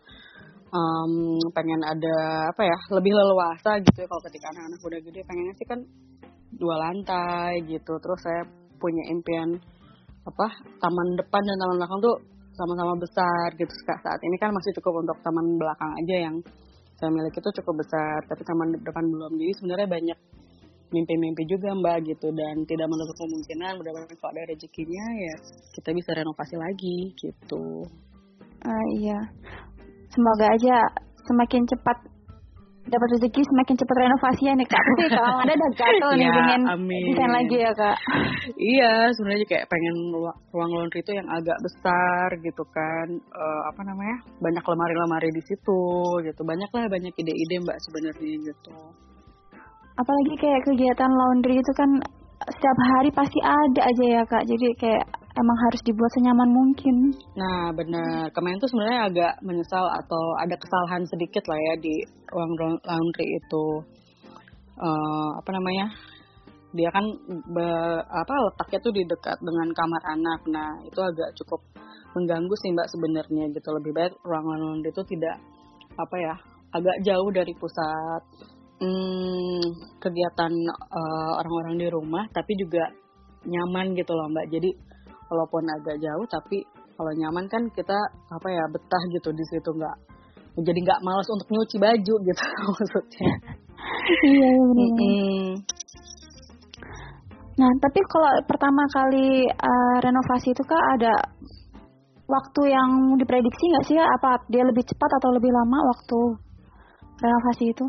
um, 0.70 1.12
pengen 1.52 1.82
ada 1.82 2.48
apa 2.54 2.62
ya 2.62 2.78
lebih 2.94 3.12
leluasa 3.12 3.82
gitu 3.82 3.98
ya 3.98 4.06
kalau 4.06 4.22
ketika 4.30 4.46
anak-anak 4.54 4.80
udah 4.80 5.00
gede 5.02 5.20
pengennya 5.26 5.54
sih 5.58 5.66
kan 5.66 5.80
dua 6.54 6.78
lantai 6.78 7.66
gitu. 7.66 7.98
Terus 7.98 8.20
saya 8.22 8.46
punya 8.78 9.10
impian 9.10 9.58
apa 10.24 10.46
taman 10.80 11.08
depan 11.20 11.42
dan 11.44 11.56
taman 11.60 11.76
belakang 11.76 12.00
tuh 12.00 12.16
sama-sama 12.54 12.94
besar 12.98 13.48
gitu. 13.58 13.70
Saat 13.86 14.20
ini 14.22 14.36
kan 14.38 14.50
masih 14.54 14.70
cukup 14.80 15.02
untuk 15.02 15.18
taman 15.22 15.58
belakang 15.58 15.92
aja 16.02 16.16
yang 16.30 16.36
saya 16.94 17.10
miliki 17.10 17.42
itu 17.42 17.50
cukup 17.62 17.82
besar. 17.82 18.18
Tapi 18.30 18.42
taman 18.46 18.68
depan 18.78 19.04
belum. 19.04 19.32
Jadi 19.38 19.52
sebenarnya 19.58 19.88
banyak 19.90 20.18
mimpi-mimpi 20.94 21.42
juga 21.50 21.74
mbak 21.74 22.06
gitu. 22.06 22.30
Dan 22.30 22.62
tidak 22.64 22.86
menutup 22.86 23.16
kemungkinan 23.18 23.72
mudah-mudahan 23.82 24.16
kalau 24.18 24.32
ada 24.32 24.42
rezekinya 24.48 25.04
ya 25.18 25.34
kita 25.74 25.90
bisa 25.90 26.10
renovasi 26.14 26.54
lagi 26.54 26.98
gitu. 27.18 27.82
Uh, 28.64 28.86
iya. 28.96 29.18
Semoga 30.14 30.46
aja 30.54 30.76
semakin 31.26 31.66
cepat 31.66 32.13
dapat 32.84 33.08
rezeki 33.16 33.40
semakin 33.40 33.74
cepat 33.80 33.96
renovasi 33.96 34.42
ya 34.44 34.54
nih 34.54 34.68
kak. 34.68 34.82
Tapi 34.84 35.04
kalau 35.08 35.36
ada 35.42 35.52
udah 35.52 35.70
gatel 35.72 36.10
nih 36.14 36.28
Ya, 36.28 36.32
pengen 36.36 36.62
amin. 36.68 37.02
desain 37.10 37.32
lagi 37.32 37.56
ya 37.58 37.72
kak. 37.72 37.98
Iya, 38.54 38.92
sebenarnya 39.16 39.46
kayak 39.48 39.66
pengen 39.72 39.94
ruang 40.52 40.70
laundry 40.70 41.00
itu 41.00 41.12
yang 41.16 41.28
agak 41.32 41.56
besar 41.64 42.28
gitu 42.44 42.64
kan. 42.68 43.08
Eh, 43.16 43.62
apa 43.72 43.80
namanya? 43.82 44.16
Banyak 44.38 44.64
lemari-lemari 44.64 45.30
di 45.32 45.42
situ 45.48 45.80
gitu. 46.22 46.40
Banyak 46.44 46.68
lah 46.70 46.84
banyak 46.92 47.14
ide-ide 47.16 47.56
Mbak 47.64 47.78
sebenarnya 47.88 48.34
gitu. 48.52 48.74
Apalagi 49.94 50.34
kayak 50.36 50.60
kegiatan 50.66 51.10
laundry 51.10 51.56
itu 51.56 51.72
kan 51.72 51.90
setiap 52.50 52.78
hari 52.94 53.10
pasti 53.14 53.38
ada 53.40 53.80
aja 53.84 54.04
ya 54.04 54.22
kak. 54.28 54.44
Jadi 54.44 54.66
kayak 54.76 55.04
emang 55.34 55.58
harus 55.68 55.80
dibuat 55.82 56.12
senyaman 56.14 56.50
mungkin. 56.50 56.96
Nah, 57.34 57.72
benar. 57.74 58.30
Kemarin 58.30 58.60
tuh 58.60 58.70
sebenarnya 58.70 59.00
agak 59.08 59.32
menyesal 59.42 59.84
atau 59.88 60.22
ada 60.40 60.54
kesalahan 60.58 61.02
sedikit 61.08 61.44
lah 61.48 61.58
ya 61.58 61.74
di 61.80 61.94
ruang 62.30 62.52
laundry 62.84 63.26
itu. 63.26 63.66
Eh, 64.78 65.30
apa 65.40 65.50
namanya? 65.54 65.86
Dia 66.74 66.90
kan 66.90 67.06
be- 67.54 68.04
apa 68.04 68.34
letaknya 68.50 68.78
tuh 68.82 68.92
di 68.92 69.02
dekat 69.06 69.38
dengan 69.38 69.68
kamar 69.72 70.02
anak. 70.10 70.40
Nah, 70.50 70.70
itu 70.82 71.00
agak 71.00 71.30
cukup 71.38 71.60
mengganggu 72.14 72.54
sih 72.62 72.70
Mbak 72.74 72.90
sebenarnya 72.90 73.44
gitu. 73.54 73.68
Lebih 73.74 73.92
baik 73.94 74.12
ruang 74.26 74.46
laundry 74.46 74.90
itu 74.90 75.02
tidak 75.06 75.38
apa 75.94 76.16
ya? 76.18 76.34
agak 76.74 76.96
jauh 77.06 77.30
dari 77.30 77.54
pusat 77.54 78.22
hmm, 78.80 79.62
kegiatan 80.00 80.52
eh, 80.70 81.32
orang-orang 81.42 81.74
di 81.78 81.88
rumah 81.90 82.24
tapi 82.32 82.54
juga 82.58 82.90
nyaman 83.44 83.92
gitu 83.94 84.12
loh 84.16 84.30
Mbak. 84.32 84.46
Jadi 84.50 84.70
walaupun 85.28 85.64
agak 85.68 86.00
jauh 86.00 86.26
tapi 86.28 86.64
kalau 86.94 87.12
nyaman 87.14 87.50
kan 87.50 87.62
kita 87.74 87.98
apa 88.30 88.48
ya 88.48 88.64
betah 88.70 89.02
gitu 89.10 89.34
di 89.34 89.44
situ 89.50 89.70
nggak 89.74 89.96
jadi 90.62 90.78
nggak 90.86 91.02
malas 91.02 91.26
untuk 91.26 91.50
nyuci 91.50 91.76
baju 91.82 92.14
gitu 92.22 92.44
maksudnya. 92.78 93.30
iya. 94.22 94.50
Mm-mm. 94.54 95.46
Nah 97.54 97.70
tapi 97.82 98.00
kalau 98.06 98.30
pertama 98.46 98.82
kali 98.90 99.46
eh, 99.50 99.96
renovasi 100.02 100.54
itu 100.54 100.62
kak 100.62 100.84
ada 100.98 101.14
waktu 102.24 102.62
yang 102.70 103.18
diprediksi 103.18 103.64
nggak 103.70 103.86
sih? 103.90 103.98
Apa 103.98 104.46
dia 104.48 104.62
lebih 104.62 104.86
cepat 104.86 105.10
atau 105.18 105.34
lebih 105.34 105.50
lama 105.50 105.78
waktu 105.90 106.18
renovasi 107.18 107.64
itu? 107.74 107.84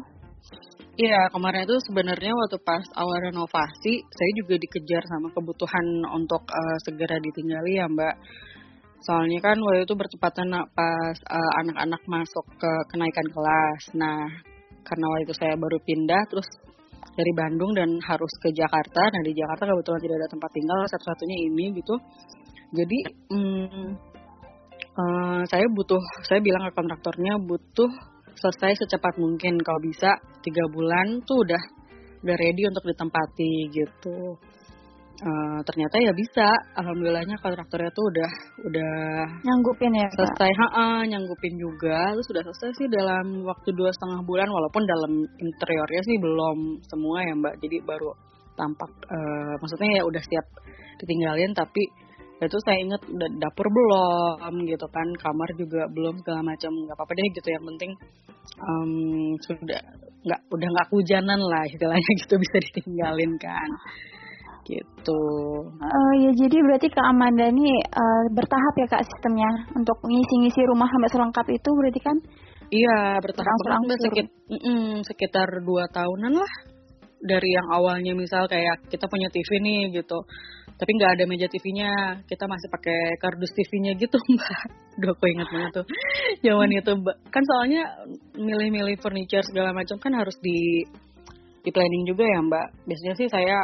Iya 0.95 1.27
kemarin 1.27 1.67
itu 1.67 1.75
sebenarnya 1.91 2.31
waktu 2.31 2.55
pas 2.63 2.87
awal 2.95 3.27
renovasi 3.27 3.99
saya 3.99 4.31
juga 4.39 4.55
dikejar 4.55 5.03
sama 5.11 5.27
kebutuhan 5.35 6.07
untuk 6.15 6.47
eh, 6.47 6.77
segera 6.87 7.19
ditinggali 7.19 7.75
ya 7.75 7.91
Mbak. 7.91 8.15
Soalnya 9.03 9.43
kan 9.43 9.59
waktu 9.59 9.83
itu 9.83 9.91
bertepatan 9.91 10.55
pas 10.71 11.17
eh, 11.19 11.51
anak-anak 11.67 11.99
masuk 12.07 12.47
ke 12.55 12.71
kenaikan 12.95 13.27
kelas. 13.27 13.81
Nah 13.99 14.23
karena 14.87 15.05
waktu 15.11 15.27
itu 15.27 15.35
saya 15.35 15.59
baru 15.59 15.83
pindah 15.83 16.21
terus 16.31 16.47
dari 17.11 17.31
Bandung 17.35 17.75
dan 17.75 17.91
harus 17.99 18.31
ke 18.39 18.55
Jakarta. 18.55 19.11
Nah 19.11 19.21
di 19.27 19.35
Jakarta 19.35 19.67
kebetulan 19.67 19.99
tidak 19.99 20.17
ada 20.23 20.29
tempat 20.31 20.49
tinggal 20.55 20.79
satu-satunya 20.95 21.37
ini 21.43 21.65
gitu. 21.75 21.95
Jadi 22.71 22.99
eh, 24.95 25.41
saya 25.43 25.65
butuh, 25.75 25.99
saya 26.23 26.39
bilang 26.39 26.63
ke 26.63 26.71
kontraktornya 26.71 27.35
butuh 27.43 28.14
selesai 28.37 28.85
secepat 28.85 29.15
mungkin. 29.17 29.59
Kalau 29.59 29.79
bisa 29.81 30.09
tiga 30.43 30.63
bulan 30.71 31.23
tuh 31.23 31.43
udah 31.43 31.63
udah 32.25 32.35
ready 32.35 32.63
untuk 32.67 32.83
ditempati 32.85 33.53
gitu. 33.71 34.37
Eh, 35.15 35.59
ternyata 35.63 35.95
ya 36.03 36.11
bisa, 36.11 36.51
alhamdulillahnya 36.75 37.39
kontraktornya 37.39 37.87
tuh 37.95 38.03
udah 38.11 38.31
udah 38.67 38.95
Nyanggupin 39.47 39.95
ya 39.95 40.07
selesai. 40.11 40.51
Ha 40.51 41.07
nyanggupin 41.07 41.55
juga. 41.55 42.11
Terus 42.11 42.27
sudah 42.27 42.43
selesai 42.43 42.71
sih 42.75 42.87
dalam 42.91 43.47
waktu 43.47 43.71
dua 43.71 43.95
setengah 43.95 44.19
bulan 44.27 44.51
walaupun 44.51 44.83
dalam 44.83 45.23
interiornya 45.39 46.01
sih 46.03 46.17
belum 46.19 46.83
semua 46.83 47.23
ya 47.23 47.33
mbak. 47.39 47.55
Jadi 47.63 47.77
baru 47.87 48.11
tampak 48.59 48.91
eh, 49.07 49.53
maksudnya 49.63 49.89
ya 49.99 50.03
udah 50.03 50.23
siap 50.23 50.45
ditinggalin 50.99 51.51
tapi 51.55 51.83
itu 52.43 52.57
saya 52.67 52.77
ingat 52.83 53.01
udah 53.07 53.29
dapur 53.39 53.67
belum 53.71 54.53
gitu 54.67 54.87
kan 54.91 55.07
kamar 55.23 55.49
juga 55.55 55.87
belum 55.87 56.19
segala 56.19 56.41
macam 56.43 56.71
nggak 56.75 56.95
apa-apa 56.99 57.13
deh 57.15 57.27
gitu 57.31 57.47
yang 57.47 57.63
penting 57.63 57.91
em, 58.59 58.91
sudah 59.39 59.81
nggak 60.25 60.41
udah 60.51 60.67
nggak 60.67 60.87
hujanan 60.91 61.39
lah 61.39 61.63
istilahnya 61.71 62.11
gitu 62.25 62.35
bisa 62.35 62.57
ditinggalin 62.71 63.33
kan 63.39 63.69
gitu 64.65 65.21
Eh, 65.77 66.13
ya 66.25 66.31
jadi 66.33 66.57
berarti 66.65 66.87
Kak 66.89 67.05
Amanda 67.05 67.45
ini 67.53 67.69
eh, 67.77 68.23
bertahap 68.33 68.73
ya 68.81 68.87
Kak 68.89 69.05
sistemnya 69.05 69.49
untuk 69.77 69.97
ngisi-ngisi 70.01 70.61
rumah 70.65 70.89
sampai 70.89 71.09
selengkap 71.13 71.45
itu 71.53 71.69
berarti 71.69 72.01
kan? 72.01 72.17
Iya, 72.73 73.21
bertahap. 73.21 73.45
Berangsur-angsur. 73.45 74.09
Sekit, 74.09 74.27
mm-mm, 74.49 75.05
sekitar 75.05 75.47
dua 75.61 75.85
tahunan 75.93 76.33
lah. 76.33 76.53
Dari 77.21 77.49
yang 77.53 77.67
awalnya 77.73 78.13
misal 78.17 78.49
kayak 78.49 78.89
kita 78.89 79.05
punya 79.05 79.29
TV 79.29 79.49
nih 79.61 80.01
gitu, 80.01 80.17
tapi 80.75 80.91
nggak 80.99 81.11
ada 81.15 81.23
meja 81.23 81.47
TV-nya, 81.47 82.19
kita 82.27 82.51
masih 82.51 82.67
pakai 82.67 83.15
kardus 83.23 83.55
TV-nya 83.55 83.95
gitu 83.95 84.19
Mbak. 84.35 84.59
Duh, 84.99 85.11
aku 85.15 85.25
ingat 85.31 85.47
banget 85.47 85.71
tuh. 85.71 85.85
Zaman 86.43 86.69
itu 86.75 86.91
Mbak. 86.91 87.17
Kan 87.31 87.43
soalnya 87.47 87.81
milih-milih 88.35 88.99
furniture 88.99 89.45
segala 89.47 89.71
macam 89.71 89.95
kan 90.03 90.11
harus 90.11 90.35
di 90.43 90.83
di 91.63 91.69
planning 91.71 92.03
juga 92.03 92.27
ya 92.27 92.39
Mbak. 92.43 92.67
Biasanya 92.91 93.15
sih 93.15 93.27
saya 93.31 93.57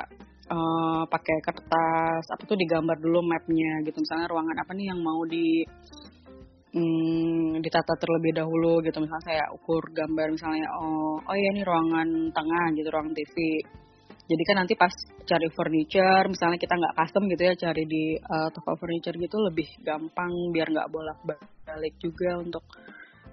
eh, 0.48 1.03
pakai 1.12 1.38
kertas 1.44 2.24
apa 2.32 2.44
tuh 2.48 2.56
digambar 2.56 2.96
dulu 3.03 3.20
mapnya 3.27 3.84
gitu 3.84 4.00
misalnya 4.00 4.32
ruangan 4.32 4.58
apa 4.63 4.72
nih 4.72 4.88
yang 4.96 5.00
mau 5.03 5.22
di 5.27 5.68
hmm, 6.75 7.60
ditata 7.60 7.94
terlebih 8.00 8.39
dahulu 8.39 8.80
gitu 8.84 9.03
misalnya 9.03 9.25
saya 9.27 9.44
ukur 9.51 9.84
gambar 9.91 10.32
misalnya 10.32 10.68
oh 10.80 11.20
oh 11.20 11.36
ya 11.36 11.48
ini 11.56 11.62
ruangan 11.68 12.08
tengah 12.32 12.65
gitu 12.75 12.88
ruangan 12.88 13.15
TV 13.15 13.36
jadi 14.31 14.43
kan 14.47 14.55
nanti 14.63 14.73
pas 14.79 14.93
cari 15.27 15.47
furniture 15.51 16.25
misalnya 16.31 16.55
kita 16.55 16.73
nggak 16.79 16.95
custom 16.95 17.23
gitu 17.27 17.43
ya 17.51 17.53
cari 17.59 17.83
di 17.83 18.03
eh, 18.15 18.50
toko 18.55 18.79
furniture 18.79 19.17
gitu 19.19 19.35
lebih 19.43 19.67
gampang 19.83 20.31
biar 20.55 20.71
nggak 20.71 20.88
bolak 20.88 21.19
balik 21.67 21.95
juga 22.00 22.39
untuk 22.39 22.63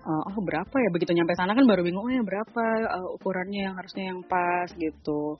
eh, 0.02 0.22
oh 0.26 0.38
berapa 0.42 0.74
ya? 0.74 0.90
Begitu 0.90 1.14
nyampe 1.14 1.38
sana 1.38 1.54
kan 1.54 1.64
baru 1.70 1.86
bingung 1.86 2.02
oh 2.02 2.10
ya 2.10 2.22
berapa 2.26 2.64
eh, 2.98 3.08
ukurannya 3.14 3.60
yang 3.70 3.74
harusnya 3.78 4.04
yang 4.10 4.20
pas 4.26 4.68
gitu. 4.74 5.38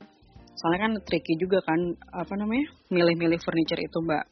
Soalnya 0.59 0.81
kan 0.91 0.93
tricky 1.07 1.35
juga 1.39 1.59
kan 1.63 1.79
apa 2.15 2.35
namanya 2.35 2.67
milih-milih 2.91 3.39
furniture 3.43 3.79
itu 3.79 3.99
mbak 4.03 4.27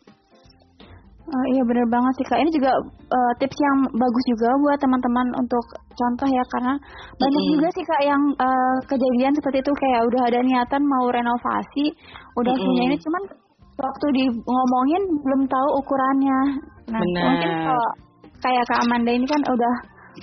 Eh, 1.26 1.46
iya 1.58 1.62
bener 1.66 1.86
banget 1.90 2.12
sih 2.22 2.26
Kak. 2.30 2.38
Ini 2.38 2.50
juga 2.54 2.70
eh, 3.10 3.32
tips 3.42 3.58
yang 3.58 3.78
bagus 3.98 4.24
juga 4.30 4.46
buat 4.62 4.78
teman-teman 4.78 5.26
untuk 5.42 5.64
contoh 5.98 6.28
ya 6.30 6.44
karena 6.54 6.72
banyak 7.18 7.42
Mm-mm. 7.42 7.52
juga 7.58 7.68
sih 7.74 7.82
Kak 7.82 8.02
yang 8.06 8.22
eh, 8.38 8.76
kejadian 8.86 9.34
seperti 9.34 9.58
itu 9.58 9.72
kayak 9.74 10.00
udah 10.06 10.22
ada 10.30 10.38
niatan 10.46 10.82
mau 10.86 11.10
renovasi, 11.10 11.90
udah 12.38 12.54
Mm-mm. 12.54 12.66
punya 12.70 12.82
ini 12.86 12.96
cuman 13.02 13.22
waktu 13.74 14.06
di 14.14 14.24
ngomongin 14.30 15.02
belum 15.26 15.42
tahu 15.50 15.68
ukurannya. 15.82 16.40
Nah 16.94 17.00
Benar. 17.02 17.24
mungkin 17.26 17.50
kalau 17.66 17.88
kayak 18.38 18.64
Kak 18.70 18.80
Amanda 18.86 19.10
ini 19.10 19.26
kan 19.26 19.42
udah 19.50 19.74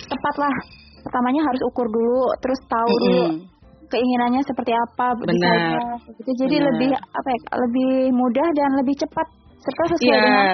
tepat 0.08 0.34
lah. 0.40 0.56
Pertamanya 1.04 1.44
harus 1.44 1.60
ukur 1.68 1.84
dulu, 1.84 2.32
terus 2.40 2.56
tahu 2.64 2.88
dulu 3.04 3.24
Mm-mm. 3.28 3.44
keinginannya 3.92 4.40
seperti 4.40 4.72
apa 4.72 5.12
Benar. 5.20 6.00
gitu. 6.16 6.32
Jadi 6.32 6.56
Benar. 6.56 6.66
lebih 6.72 6.90
apa 6.96 7.28
ya 7.28 7.38
lebih 7.60 7.92
mudah 8.16 8.48
dan 8.56 8.70
lebih 8.80 8.96
cepat 8.96 9.28
serta 9.60 9.84
sesuai 9.92 10.08
Iya, 10.08 10.24
dengan 10.24 10.48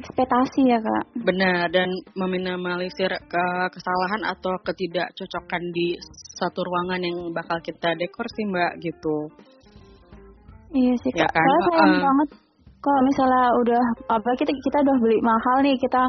ekspektasi 0.00 0.60
ya 0.66 0.78
kak. 0.80 1.04
benar 1.20 1.68
dan 1.68 1.88
meminimalisir 2.16 3.12
ke 3.28 3.44
kesalahan 3.70 4.22
atau 4.26 4.56
ketidakcocokan 4.64 5.62
di 5.76 5.94
satu 6.40 6.60
ruangan 6.64 7.00
yang 7.04 7.16
bakal 7.36 7.60
kita 7.60 7.92
dekor 7.94 8.26
sih 8.32 8.44
mbak 8.48 8.72
gitu. 8.80 9.16
Iya 10.72 10.94
sih 11.02 11.12
Ya 11.14 11.26
kak. 11.26 11.36
kan, 11.36 11.44
Soalnya 11.44 11.68
sayang 11.68 11.92
uh-uh. 11.92 12.04
banget 12.08 12.28
kalau 12.80 13.00
misalnya 13.04 13.44
udah 13.60 13.82
apa 14.08 14.30
kita 14.40 14.52
kita 14.56 14.78
udah 14.80 14.96
beli 15.04 15.20
mahal 15.20 15.56
nih 15.60 15.76
kita 15.76 16.00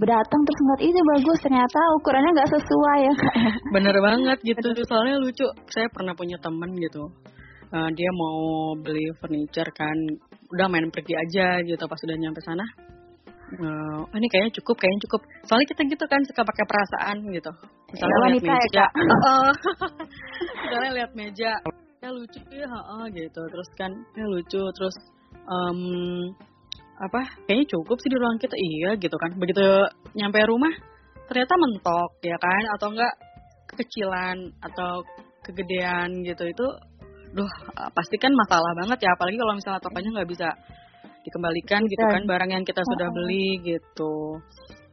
datang 0.00 0.40
terus 0.48 0.58
ngeliat 0.64 0.82
ini 0.88 1.00
bagus 1.12 1.38
ternyata 1.44 1.80
ukurannya 2.00 2.30
nggak 2.32 2.52
sesuai 2.56 2.98
ya 3.04 3.12
kak. 3.20 3.34
Bener 3.76 3.96
banget 4.00 4.38
gitu. 4.40 4.68
Soalnya 4.88 5.20
lucu. 5.20 5.44
Saya 5.68 5.92
pernah 5.92 6.16
punya 6.16 6.40
temen 6.40 6.72
gitu. 6.80 7.12
Eh, 7.68 7.90
dia 7.92 8.10
mau 8.16 8.72
beli 8.80 9.12
furniture 9.20 9.68
kan. 9.76 9.96
Udah 10.56 10.66
main 10.72 10.88
pergi 10.88 11.14
aja 11.18 11.60
gitu. 11.66 11.84
Pas 11.84 12.00
udah 12.00 12.16
nyampe 12.16 12.40
sana. 12.40 12.64
Oh, 13.46 14.02
ini 14.18 14.26
kayaknya 14.30 14.52
cukup, 14.58 14.76
kayaknya 14.80 15.00
cukup. 15.06 15.20
Soalnya 15.46 15.66
kita 15.70 15.82
gitu 15.86 16.04
kan 16.10 16.20
suka 16.26 16.42
pakai 16.42 16.64
perasaan 16.66 17.16
gitu. 17.30 17.52
Misalnya 17.94 18.16
Ya, 18.16 18.26
lihat 18.26 18.42
ya, 18.42 18.50
meja. 18.50 18.84
Heeh. 18.90 19.48
Misalnya 20.66 20.90
lihat 21.02 21.12
meja. 21.14 21.52
Ya 22.02 22.10
lucu 22.12 22.40
ya, 22.50 22.68
gitu. 23.14 23.42
Terus 23.46 23.68
kan, 23.78 23.92
ya 24.14 24.26
lucu. 24.26 24.62
Terus 24.62 24.96
em, 25.46 25.80
apa? 26.98 27.20
Kayaknya 27.46 27.66
cukup 27.70 27.96
sih 28.02 28.10
di 28.10 28.16
ruang 28.18 28.38
kita. 28.42 28.56
Iya 28.58 28.90
gitu 28.98 29.16
kan. 29.16 29.30
Begitu 29.38 29.62
nyampe 30.18 30.42
rumah, 30.46 30.74
ternyata 31.30 31.54
mentok 31.54 32.10
ya 32.26 32.36
kan? 32.36 32.62
Atau 32.76 32.94
enggak 32.94 33.14
kekecilan 33.70 34.36
atau 34.62 35.02
kegedean 35.42 36.22
gitu 36.26 36.42
itu 36.46 36.66
duh 37.34 37.50
pasti 37.92 38.16
kan 38.16 38.32
masalah 38.32 38.72
banget 38.78 38.98
ya 39.04 39.10
apalagi 39.12 39.36
kalau 39.36 39.54
misalnya 39.54 39.82
tokonya 39.82 40.10
nggak 40.14 40.30
bisa 40.30 40.48
dikembalikan 41.26 41.82
gitu 41.90 42.04
kan 42.06 42.22
barang 42.22 42.50
yang 42.54 42.62
kita 42.62 42.80
sudah 42.94 43.10
beli 43.10 43.58
gitu. 43.66 44.38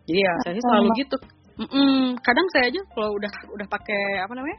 Jadi 0.09 0.19
ya 0.19 0.33
saya 0.41 0.53
sih 0.57 0.63
selalu 0.65 0.89
gitu. 0.97 1.17
Mm-mm. 1.53 2.17
kadang 2.25 2.49
saya 2.49 2.73
aja 2.73 2.81
kalau 2.97 3.13
udah 3.13 3.29
udah 3.53 3.67
pakai 3.69 4.25
apa 4.25 4.33
namanya 4.33 4.57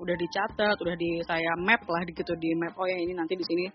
udah 0.00 0.16
dicatat 0.16 0.76
udah 0.80 0.96
di 0.96 1.20
saya 1.28 1.52
map 1.60 1.84
lah 1.84 2.00
gitu 2.08 2.32
di 2.40 2.56
map 2.56 2.72
oh 2.80 2.88
ya 2.88 2.96
ini 2.96 3.12
nanti 3.12 3.36
di 3.36 3.44
sini 3.44 3.68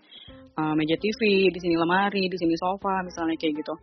uh, 0.58 0.74
meja 0.74 0.98
TV 0.98 1.46
di 1.46 1.60
sini 1.62 1.78
lemari 1.78 2.26
di 2.26 2.34
sini 2.34 2.58
sofa 2.58 3.06
misalnya 3.06 3.38
kayak 3.38 3.54
gitu. 3.62 3.74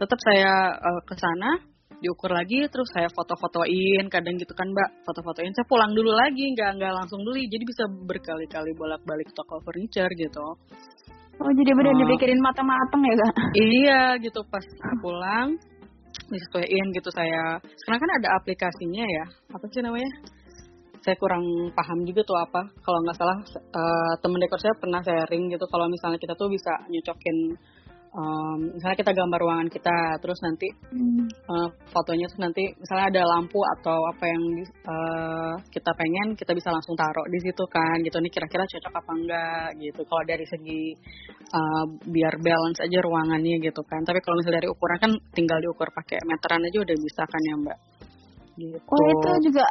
Tetap 0.00 0.18
saya 0.24 0.72
uh, 0.72 1.00
ke 1.04 1.14
sana 1.20 1.60
diukur 2.00 2.30
lagi 2.32 2.64
terus 2.70 2.88
saya 2.94 3.10
foto-fotoin 3.12 4.08
kadang 4.08 4.40
gitu 4.40 4.56
kan 4.56 4.72
mbak 4.72 5.04
foto-fotoin. 5.04 5.52
Saya 5.52 5.68
pulang 5.68 5.92
dulu 5.92 6.16
lagi 6.16 6.48
nggak 6.56 6.80
nggak 6.80 6.92
langsung 6.96 7.20
beli. 7.28 7.44
Jadi 7.52 7.64
bisa 7.68 7.84
berkali-kali 7.84 8.72
bolak-balik 8.72 9.28
toko 9.36 9.60
furniture 9.60 10.08
gitu 10.16 10.56
oh 11.42 11.52
jadi 11.54 11.70
benar 11.74 11.94
uh, 11.94 11.98
dipikirin 12.02 12.40
matang-matang 12.42 13.02
ya 13.02 13.14
kak? 13.14 13.34
Iya 13.54 14.00
gitu. 14.22 14.40
Pas 14.46 14.64
pulang 15.02 15.54
disesuaiin 16.28 16.86
gitu 16.92 17.10
saya. 17.14 17.56
Sekarang 17.84 18.00
kan 18.02 18.10
ada 18.20 18.28
aplikasinya 18.36 19.04
ya. 19.04 19.24
Apa 19.54 19.64
sih 19.70 19.80
namanya? 19.80 20.10
Saya 20.98 21.16
kurang 21.16 21.44
paham 21.72 22.04
juga 22.04 22.20
tuh 22.26 22.36
apa. 22.36 22.62
Kalau 22.84 22.98
nggak 23.06 23.16
salah 23.16 23.38
uh, 23.72 24.14
temen 24.20 24.38
dekor 24.42 24.60
saya 24.60 24.74
pernah 24.76 25.00
sharing 25.00 25.48
gitu 25.48 25.64
kalau 25.70 25.86
misalnya 25.88 26.18
kita 26.20 26.34
tuh 26.34 26.50
bisa 26.50 26.72
nyocokin 26.90 27.56
um, 28.14 28.58
misalnya 28.76 28.98
kita 28.98 29.12
gambar 29.12 29.38
ruangan 29.40 29.68
kita 29.68 29.96
terus 30.22 30.38
nanti 30.40 30.68
hmm. 30.92 31.26
uh, 31.48 31.68
fotonya 31.92 32.26
tuh 32.30 32.40
nanti 32.40 32.64
misalnya 32.76 33.06
ada 33.12 33.22
lampu 33.36 33.60
atau 33.78 33.98
apa 34.14 34.24
yang 34.24 34.42
uh, 34.86 35.54
kita 35.68 35.90
pengen 35.96 36.36
kita 36.38 36.52
bisa 36.56 36.72
langsung 36.72 36.96
taruh 36.96 37.26
di 37.28 37.38
situ 37.42 37.64
kan 37.68 38.00
gitu. 38.00 38.16
Nih 38.20 38.32
kira-kira 38.32 38.64
cocok 38.64 38.94
apa 38.94 39.12
enggak 39.12 39.66
gitu. 39.80 40.00
Kalau 40.06 40.24
dari 40.24 40.44
segi 40.48 40.82
uh, 41.52 41.84
biar 42.08 42.34
balance 42.40 42.80
aja 42.84 42.98
ruangannya 43.04 43.56
gitu 43.60 43.82
kan. 43.84 44.00
Tapi 44.04 44.18
kalau 44.24 44.40
misalnya 44.40 44.64
dari 44.64 44.68
ukuran 44.70 44.98
kan 44.98 45.12
tinggal 45.34 45.58
diukur 45.60 45.88
pakai 45.92 46.18
meteran 46.24 46.64
aja 46.64 46.78
udah 46.80 46.96
bisa 46.96 47.22
kan 47.28 47.42
ya 47.44 47.56
mbak? 47.60 47.78
Gitu. 48.58 48.74
oh 48.74 49.02
itu 49.06 49.30
juga 49.54 49.62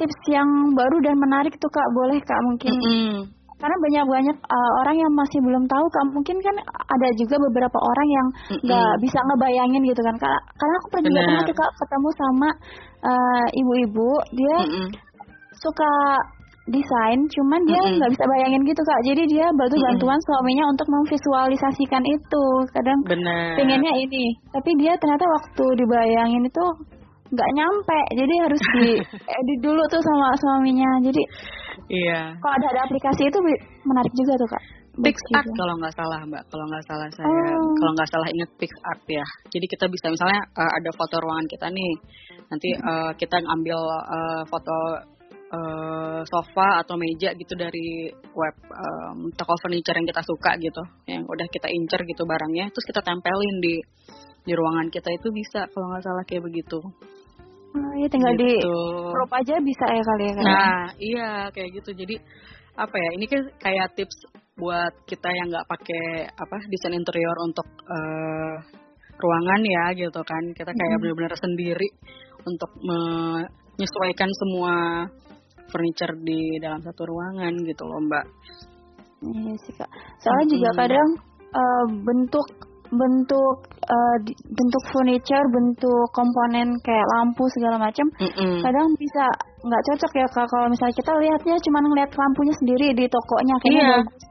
tips 0.00 0.20
yang 0.32 0.48
baru 0.72 0.96
dan 1.04 1.16
menarik 1.20 1.52
tuh 1.60 1.68
kak. 1.68 1.88
Boleh 1.92 2.18
kak 2.24 2.40
mungkin. 2.48 2.72
Mm 2.72 2.84
-hmm 2.88 3.41
karena 3.62 3.76
banyak 3.78 4.04
banyak 4.10 4.36
uh, 4.42 4.72
orang 4.82 4.96
yang 4.98 5.12
masih 5.14 5.38
belum 5.38 5.64
tahu 5.70 5.86
kan 5.94 6.06
mungkin 6.10 6.36
kan 6.42 6.56
ada 6.66 7.08
juga 7.14 7.38
beberapa 7.46 7.78
orang 7.78 8.08
yang 8.10 8.26
nggak 8.66 8.88
mm 8.90 8.94
-hmm. 8.98 9.02
bisa 9.06 9.18
ngebayangin 9.22 9.82
gitu 9.86 10.02
kan 10.02 10.16
karena 10.18 10.40
karena 10.58 10.74
aku 10.82 10.86
pernah 10.90 11.06
juga 11.06 11.20
pernah 11.22 11.44
juga 11.46 11.66
ketemu 11.78 12.08
sama 12.18 12.48
uh, 13.06 13.46
ibu-ibu 13.54 14.10
dia 14.34 14.56
mm 14.58 14.66
-hmm. 14.66 14.88
suka 15.62 15.92
desain 16.66 17.20
cuman 17.30 17.60
dia 17.66 17.78
nggak 17.78 17.94
mm 17.94 18.02
-hmm. 18.02 18.14
bisa 18.18 18.24
bayangin 18.26 18.62
gitu 18.66 18.82
kak 18.82 19.00
jadi 19.06 19.22
dia 19.30 19.46
bantu 19.54 19.76
bantuan 19.78 20.18
mm 20.18 20.22
-hmm. 20.22 20.26
suaminya 20.26 20.64
untuk 20.66 20.86
memvisualisasikan 20.90 22.02
itu 22.02 22.44
kadang 22.74 22.98
Bener. 23.06 23.54
pengennya 23.54 23.94
ini 23.94 24.34
tapi 24.50 24.70
dia 24.82 24.98
ternyata 24.98 25.22
waktu 25.22 25.64
dibayangin 25.78 26.42
itu 26.50 26.66
nggak 27.32 27.50
nyampe 27.56 28.00
jadi 28.12 28.34
harus 28.44 28.62
di 28.76 28.88
edit 29.40 29.58
dulu 29.64 29.82
tuh 29.88 30.02
sama 30.04 30.36
suaminya 30.36 30.90
jadi 31.00 31.22
Iya. 31.90 32.36
Kalau 32.38 32.54
ada, 32.54 32.66
ada 32.70 32.80
aplikasi 32.86 33.22
itu 33.26 33.38
menarik 33.86 34.12
juga 34.14 34.34
tuh 34.38 34.50
kak. 34.50 34.64
PixArt 34.92 35.48
kalau 35.56 35.74
nggak 35.80 35.96
salah 35.96 36.20
mbak, 36.28 36.44
kalau 36.52 36.68
nggak 36.68 36.84
salah 36.84 37.08
saya, 37.16 37.56
oh. 37.56 37.72
kalau 37.80 37.92
nggak 37.96 38.10
salah 38.12 38.28
ingat 38.28 38.50
PixArt 38.60 39.02
ya. 39.08 39.24
Jadi 39.48 39.64
kita 39.64 39.88
bisa 39.88 40.12
misalnya 40.12 40.44
uh, 40.52 40.68
ada 40.68 40.90
foto 40.92 41.16
ruangan 41.16 41.48
kita 41.48 41.72
nih, 41.72 41.92
nanti 42.52 42.68
uh, 42.76 43.16
kita 43.16 43.40
ngambil 43.40 43.80
uh, 43.88 44.44
foto 44.52 44.76
uh, 45.48 46.20
sofa 46.28 46.84
atau 46.84 47.00
meja 47.00 47.32
gitu 47.32 47.56
dari 47.56 48.12
web 48.36 48.56
um, 48.68 49.32
toko 49.32 49.56
furniture 49.64 49.96
yang 49.96 50.04
kita 50.04 50.20
suka 50.28 50.60
gitu, 50.60 50.82
yang 51.08 51.24
udah 51.24 51.48
kita 51.48 51.72
incer 51.72 52.04
gitu 52.04 52.28
barangnya, 52.28 52.68
terus 52.68 52.84
kita 52.84 53.00
tempelin 53.00 53.64
di 53.64 53.80
di 54.44 54.52
ruangan 54.52 54.92
kita 54.92 55.08
itu 55.08 55.32
bisa 55.32 55.72
kalau 55.72 55.88
nggak 55.88 56.04
salah 56.04 56.24
kayak 56.28 56.44
begitu. 56.44 56.84
Oh, 57.72 57.92
iya 57.96 58.08
tinggal 58.12 58.34
gitu. 58.36 58.44
di 58.44 58.52
crop 59.12 59.32
aja 59.32 59.54
bisa 59.64 59.84
ya 59.88 60.02
kali 60.04 60.24
ya 60.28 60.32
kan? 60.36 60.44
Nah 60.44 60.80
iya 61.00 61.28
kayak 61.52 61.70
gitu 61.80 61.90
jadi 61.96 62.16
apa 62.76 62.96
ya 62.96 63.10
ini 63.16 63.26
kan 63.28 63.42
kayak 63.60 63.86
tips 63.96 64.16
buat 64.56 64.92
kita 65.08 65.28
yang 65.32 65.48
nggak 65.48 65.68
pakai 65.68 66.28
apa 66.28 66.56
desain 66.68 66.96
interior 66.96 67.36
untuk 67.44 67.64
uh, 67.88 68.56
ruangan 69.16 69.60
ya 69.64 69.84
gitu 69.96 70.20
kan 70.24 70.42
kita 70.52 70.72
kayak 70.72 70.76
mm 70.76 70.92
-hmm. 70.92 71.00
benar-benar 71.00 71.34
sendiri 71.36 71.88
untuk 72.44 72.70
menyesuaikan 72.84 74.30
semua 74.36 74.74
furniture 75.72 76.12
di 76.20 76.60
dalam 76.60 76.84
satu 76.84 77.08
ruangan 77.08 77.56
gitu 77.64 77.82
loh 77.88 78.00
mbak. 78.04 78.26
Iya 79.22 79.54
sih 79.64 79.74
kak. 79.78 79.90
Soalnya 80.20 80.46
hmm. 80.46 80.54
juga 80.58 80.70
kadang 80.76 81.10
uh, 81.54 81.86
bentuk 82.04 82.46
bentuk 82.92 83.56
uh, 83.88 84.16
bentuk 84.52 84.82
furniture, 84.92 85.46
bentuk 85.48 86.06
komponen 86.12 86.76
kayak 86.84 87.06
lampu 87.16 87.44
segala 87.56 87.80
macam, 87.80 88.04
mm 88.20 88.28
-mm. 88.28 88.56
kadang 88.60 88.88
bisa 89.00 89.24
nggak 89.64 89.82
cocok 89.88 90.12
ya 90.18 90.26
kak 90.28 90.46
kalau 90.52 90.66
misalnya 90.68 90.94
kita 91.00 91.12
lihatnya 91.16 91.56
cuma 91.64 91.78
ngeliat 91.80 92.10
lampunya 92.12 92.54
sendiri 92.60 92.86
di 92.92 93.04
tokonya 93.08 93.56
kayaknya 93.64 93.82
iya. 93.82 93.96
bagus. 94.04 94.24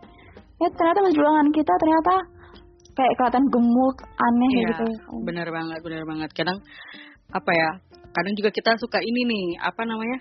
Ya 0.62 0.68
ternyata 0.78 1.00
pas 1.02 1.16
ruangan 1.18 1.48
kita 1.50 1.74
ternyata 1.82 2.14
kayak 2.94 3.14
kelihatan 3.18 3.46
gemuk, 3.50 3.98
aneh 4.06 4.52
iya, 4.54 4.68
gitu. 4.70 4.86
Bener 5.26 5.48
banget, 5.50 5.80
bener 5.82 6.04
banget. 6.06 6.30
Kadang 6.38 6.58
apa 7.34 7.52
ya? 7.56 7.70
Kadang 8.12 8.36
juga 8.36 8.52
kita 8.52 8.76
suka 8.76 9.00
ini 9.00 9.24
nih, 9.24 9.46
apa 9.64 9.88
namanya? 9.88 10.20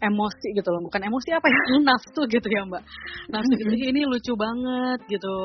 emosi 0.00 0.56
gitu 0.56 0.68
loh. 0.72 0.80
Bukan 0.88 1.04
emosi 1.04 1.36
apa 1.36 1.46
ya? 1.52 1.60
nafsu 1.92 2.24
gitu 2.32 2.48
ya, 2.48 2.64
Mbak. 2.64 2.82
Nafsu 3.28 3.52
mm 3.52 3.60
-hmm. 3.60 3.70
gitu 3.76 3.84
ini 3.92 4.00
lucu 4.08 4.32
banget 4.34 5.00
gitu 5.06 5.36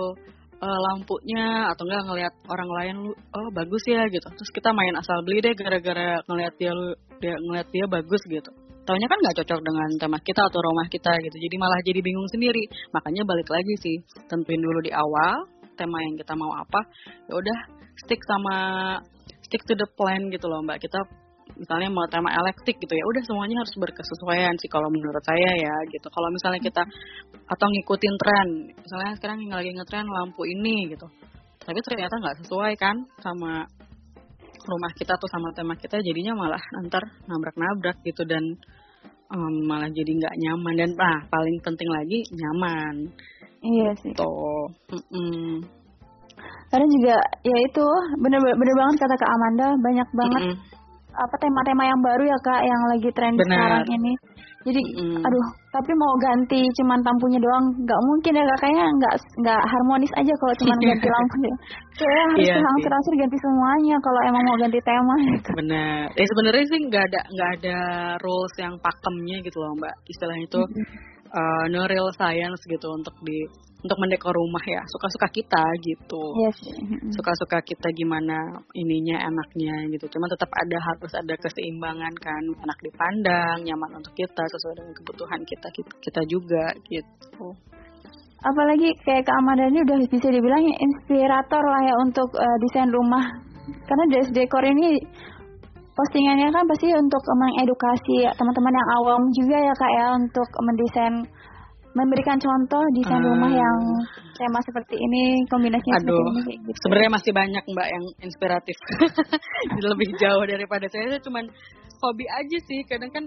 uh, 0.62 0.80
lampunya 0.90 1.74
atau 1.74 1.84
enggak 1.90 2.04
ngelihat 2.08 2.34
orang 2.48 2.70
lain 2.80 2.96
lu 3.10 3.12
oh 3.12 3.50
bagus 3.52 3.84
ya 3.90 4.06
gitu. 4.08 4.28
Terus 4.30 4.52
kita 4.54 4.70
main 4.72 4.94
asal 4.96 5.18
beli 5.26 5.42
deh 5.42 5.54
gara-gara 5.58 6.22
ngelihat 6.30 6.54
dia 6.62 6.72
lu 6.72 6.94
dia 7.18 7.36
ngelihat 7.36 7.68
dia 7.74 7.86
bagus 7.90 8.22
gitu. 8.30 8.52
Taunya 8.82 9.06
kan 9.06 9.18
nggak 9.22 9.38
cocok 9.42 9.60
dengan 9.62 9.90
tema 10.02 10.18
kita 10.22 10.42
atau 10.42 10.60
rumah 10.62 10.88
kita 10.90 11.12
gitu. 11.22 11.38
Jadi 11.38 11.56
malah 11.58 11.82
jadi 11.86 12.00
bingung 12.02 12.30
sendiri. 12.34 12.66
Makanya 12.94 13.22
balik 13.26 13.50
lagi 13.50 13.74
sih 13.82 13.98
tentuin 14.26 14.62
dulu 14.62 14.80
di 14.82 14.90
awal 14.94 15.46
tema 15.78 15.98
yang 16.02 16.16
kita 16.18 16.34
mau 16.38 16.54
apa. 16.58 16.82
Ya 17.30 17.34
udah 17.38 17.58
stick 18.06 18.22
sama 18.26 18.56
stick 19.46 19.62
to 19.70 19.74
the 19.78 19.86
plan 19.98 20.30
gitu 20.34 20.50
loh 20.50 20.66
mbak. 20.66 20.82
Kita 20.82 20.98
misalnya 21.62 21.90
mau 21.94 22.06
tema 22.10 22.34
elektrik 22.34 22.82
gitu 22.82 22.94
ya 22.94 23.04
udah 23.06 23.22
semuanya 23.28 23.62
harus 23.62 23.74
berkesesuaian 23.78 24.56
sih 24.58 24.70
kalau 24.72 24.88
menurut 24.90 25.22
saya 25.22 25.52
ya 25.62 25.76
gitu. 25.92 26.08
Kalau 26.10 26.30
misalnya 26.34 26.62
kita 26.64 26.84
atau 27.46 27.68
ngikutin 27.68 28.16
tren 28.18 28.48
misalnya 28.82 29.12
sekarang 29.20 29.38
yang 29.46 29.54
lagi 29.60 29.72
ngetren 29.76 30.08
lampu 30.08 30.42
ini 30.48 30.90
gitu. 30.90 31.08
Tapi 31.62 31.80
ternyata 31.86 32.18
nggak 32.18 32.38
sesuai 32.46 32.74
kan 32.80 32.98
sama 33.22 33.68
rumah 34.62 34.92
kita 34.94 35.18
atau 35.18 35.28
sama 35.30 35.54
tema 35.58 35.74
kita 35.78 35.98
jadinya 36.02 36.38
malah 36.38 36.62
nanti 36.78 37.02
nabrak-nabrak 37.26 37.98
gitu 38.06 38.26
dan 38.30 38.42
um, 39.34 39.54
malah 39.66 39.90
jadi 39.90 40.12
nggak 40.14 40.36
nyaman 40.38 40.74
dan 40.78 40.92
ah 41.02 41.20
paling 41.30 41.58
penting 41.62 41.90
lagi 41.90 42.20
nyaman. 42.34 42.96
Iya 43.62 43.90
sih. 44.02 44.12
Tuh 44.18 44.66
mm 44.90 45.02
-mm. 45.14 45.54
karena 46.74 46.88
juga 46.88 47.16
ya 47.46 47.58
itu 47.68 47.86
bener 48.18 48.40
bener 48.42 48.76
banget 48.80 48.96
kata 49.04 49.16
kak 49.20 49.30
Amanda 49.30 49.68
banyak 49.78 50.10
banget 50.16 50.42
mm 50.42 50.56
-mm 50.56 50.72
apa 51.16 51.36
tema-tema 51.40 51.84
yang 51.88 52.00
baru 52.00 52.24
ya 52.24 52.38
kak 52.40 52.62
yang 52.64 52.82
lagi 52.92 53.10
tren 53.12 53.34
sekarang 53.36 53.86
ini. 53.88 54.14
Jadi 54.62 54.78
mm. 54.78 55.26
aduh 55.26 55.48
tapi 55.74 55.92
mau 55.98 56.14
ganti 56.22 56.62
cuman 56.78 57.02
lampunya 57.02 57.42
doang 57.42 57.66
nggak 57.82 58.02
mungkin 58.08 58.38
ya 58.38 58.44
kak. 58.46 58.60
Kayaknya 58.62 58.86
nggak 59.00 59.16
nggak 59.42 59.62
harmonis 59.66 60.14
aja 60.16 60.34
kalau 60.38 60.54
cuman 60.62 60.78
ganti 60.92 61.08
lampu 61.10 61.36
kayak 61.98 62.24
harus 62.34 62.48
yeah, 62.50 62.62
langsung 62.62 62.86
terakhir 62.86 63.14
ganti 63.26 63.38
semuanya 63.42 63.96
kalau 64.02 64.20
emang 64.26 64.44
mau 64.46 64.58
ganti 64.58 64.80
tema 64.82 65.16
gitu. 65.28 65.50
benar. 65.58 66.06
Ya 66.14 66.26
sebenarnya 66.26 66.66
sih 66.70 66.80
nggak 66.88 67.04
ada 67.10 67.22
nggak 67.30 67.50
ada 67.60 67.78
rules 68.22 68.56
yang 68.62 68.76
pakemnya 68.80 69.38
gitu 69.44 69.58
loh 69.60 69.74
mbak. 69.78 69.96
Istilahnya 70.08 70.46
itu 70.46 70.62
mm 70.62 70.72
-hmm. 70.72 71.12
Uh, 71.32 71.66
no 71.72 71.88
real 71.88 72.12
science 72.14 72.62
gitu 72.68 72.88
untuk 72.92 73.16
di 73.24 73.48
untuk 73.82 73.98
mendekor 73.98 74.30
rumah 74.30 74.62
ya. 74.62 74.82
Suka-suka 74.86 75.28
kita 75.34 75.64
gitu. 75.82 76.22
Yes. 76.38 76.58
suka-suka 77.18 77.66
kita 77.66 77.90
gimana 77.98 78.62
ininya 78.78 79.26
enaknya 79.26 79.90
gitu. 79.90 80.06
Cuma 80.14 80.30
tetap 80.30 80.54
ada 80.54 80.78
harus 80.78 81.12
ada 81.18 81.34
keseimbangan 81.34 82.14
kan. 82.22 82.42
Enak 82.46 82.80
dipandang 82.86 83.58
nyaman 83.66 83.98
untuk 83.98 84.14
kita 84.14 84.44
sesuai 84.46 84.76
dengan 84.78 84.94
kebutuhan 85.02 85.42
kita 85.42 85.68
kita 85.98 86.22
juga 86.30 86.66
gitu. 86.86 87.58
Apalagi 88.42 88.98
kayak 89.06 89.26
keamanan 89.26 89.70
ini 89.70 89.86
udah 89.86 89.98
bisa 90.10 90.28
dibilang 90.34 90.66
inspirator 90.66 91.62
lah 91.62 91.82
ya 91.86 91.96
untuk 92.02 92.30
uh, 92.38 92.58
desain 92.70 92.90
rumah. 92.90 93.26
Karena 93.86 94.06
dari 94.10 94.30
dekor 94.34 94.66
ini 94.66 94.98
postingannya 95.92 96.48
kan 96.52 96.64
pasti 96.68 96.88
untuk 96.96 97.24
mengedukasi 97.28 98.18
teman-teman 98.36 98.74
yang 98.74 98.90
awam 99.02 99.22
juga 99.36 99.58
ya 99.60 99.74
kak 99.76 99.92
ya 99.92 100.06
untuk 100.16 100.48
mendesain 100.64 101.16
memberikan 101.92 102.40
contoh 102.40 102.84
desain 102.96 103.20
uh, 103.20 103.28
rumah 103.36 103.52
yang 103.52 103.80
tema 104.40 104.64
seperti 104.64 104.96
ini 104.96 105.44
kombinasinya 105.52 106.00
aduh, 106.00 106.16
seperti 106.16 106.52
ini 106.56 106.64
gitu. 106.72 106.80
sebenarnya 106.88 107.12
masih 107.12 107.32
banyak 107.36 107.64
mbak 107.68 107.88
yang 107.92 108.06
inspiratif. 108.24 108.78
Lebih 109.92 110.10
jauh 110.16 110.44
daripada 110.48 110.88
saya 110.88 111.12
itu 111.12 111.20
cuman 111.28 111.52
hobi 112.00 112.26
aja 112.32 112.58
sih. 112.64 112.80
Kadang 112.88 113.12
kan 113.12 113.24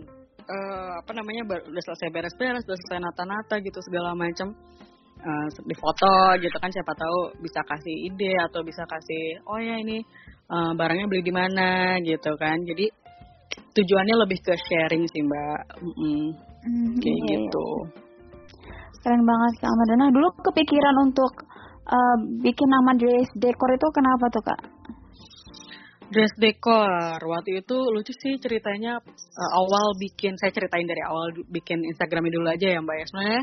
uh, 0.48 0.92
apa 1.00 1.12
namanya 1.12 1.44
udah 1.44 1.82
selesai 1.84 2.08
beres-beres 2.08 2.64
udah 2.64 2.78
selesai 2.80 3.00
nata-nata 3.04 3.60
gitu 3.60 3.80
segala 3.84 4.16
macam 4.16 4.56
uh, 5.20 5.46
di 5.64 5.76
foto 5.76 6.12
gitu 6.40 6.56
kan 6.60 6.70
siapa 6.72 6.92
tahu 6.96 7.36
bisa 7.40 7.60
kasih 7.64 7.96
ide 8.12 8.32
atau 8.48 8.60
bisa 8.64 8.84
kasih 8.84 9.40
oh 9.48 9.60
ya 9.60 9.76
ini 9.80 10.04
uh, 10.50 10.72
barangnya 10.76 11.06
beli 11.08 11.22
di 11.24 11.34
mana 11.34 11.98
gitu 12.02 12.34
kan. 12.36 12.60
Jadi 12.64 12.90
tujuannya 13.74 14.16
lebih 14.26 14.38
ke 14.42 14.54
sharing 14.56 15.04
sih 15.08 15.22
mbak. 15.22 15.60
Mm 15.80 15.94
-mm. 15.94 16.22
Mm, 16.64 16.96
kayak 16.96 17.18
iya, 17.20 17.28
gitu. 17.36 17.66
Iya. 17.68 18.02
keren 19.04 19.20
banget 19.20 19.52
kak 19.60 19.68
nah 20.00 20.08
dulu 20.08 20.32
kepikiran 20.48 20.96
untuk 21.04 21.44
uh, 21.84 22.16
bikin 22.40 22.68
nama 22.72 22.96
dress 22.96 23.28
decor 23.36 23.70
itu 23.76 23.86
kenapa 23.92 24.24
tuh 24.32 24.42
kak? 24.44 24.60
Dress 26.12 26.32
decor. 26.36 27.18
Waktu 27.20 27.64
itu 27.64 27.76
lucu 27.90 28.12
sih 28.12 28.36
ceritanya 28.38 29.00
uh, 29.02 29.50
awal 29.60 29.96
bikin 29.98 30.36
saya 30.40 30.52
ceritain 30.52 30.88
dari 30.88 31.00
awal 31.04 31.32
bikin 31.48 31.80
Instagramnya 31.84 32.32
dulu 32.32 32.48
aja 32.48 32.66
ya 32.76 32.80
mbak 32.80 32.96
ya. 32.96 33.04
Sebenarnya 33.08 33.42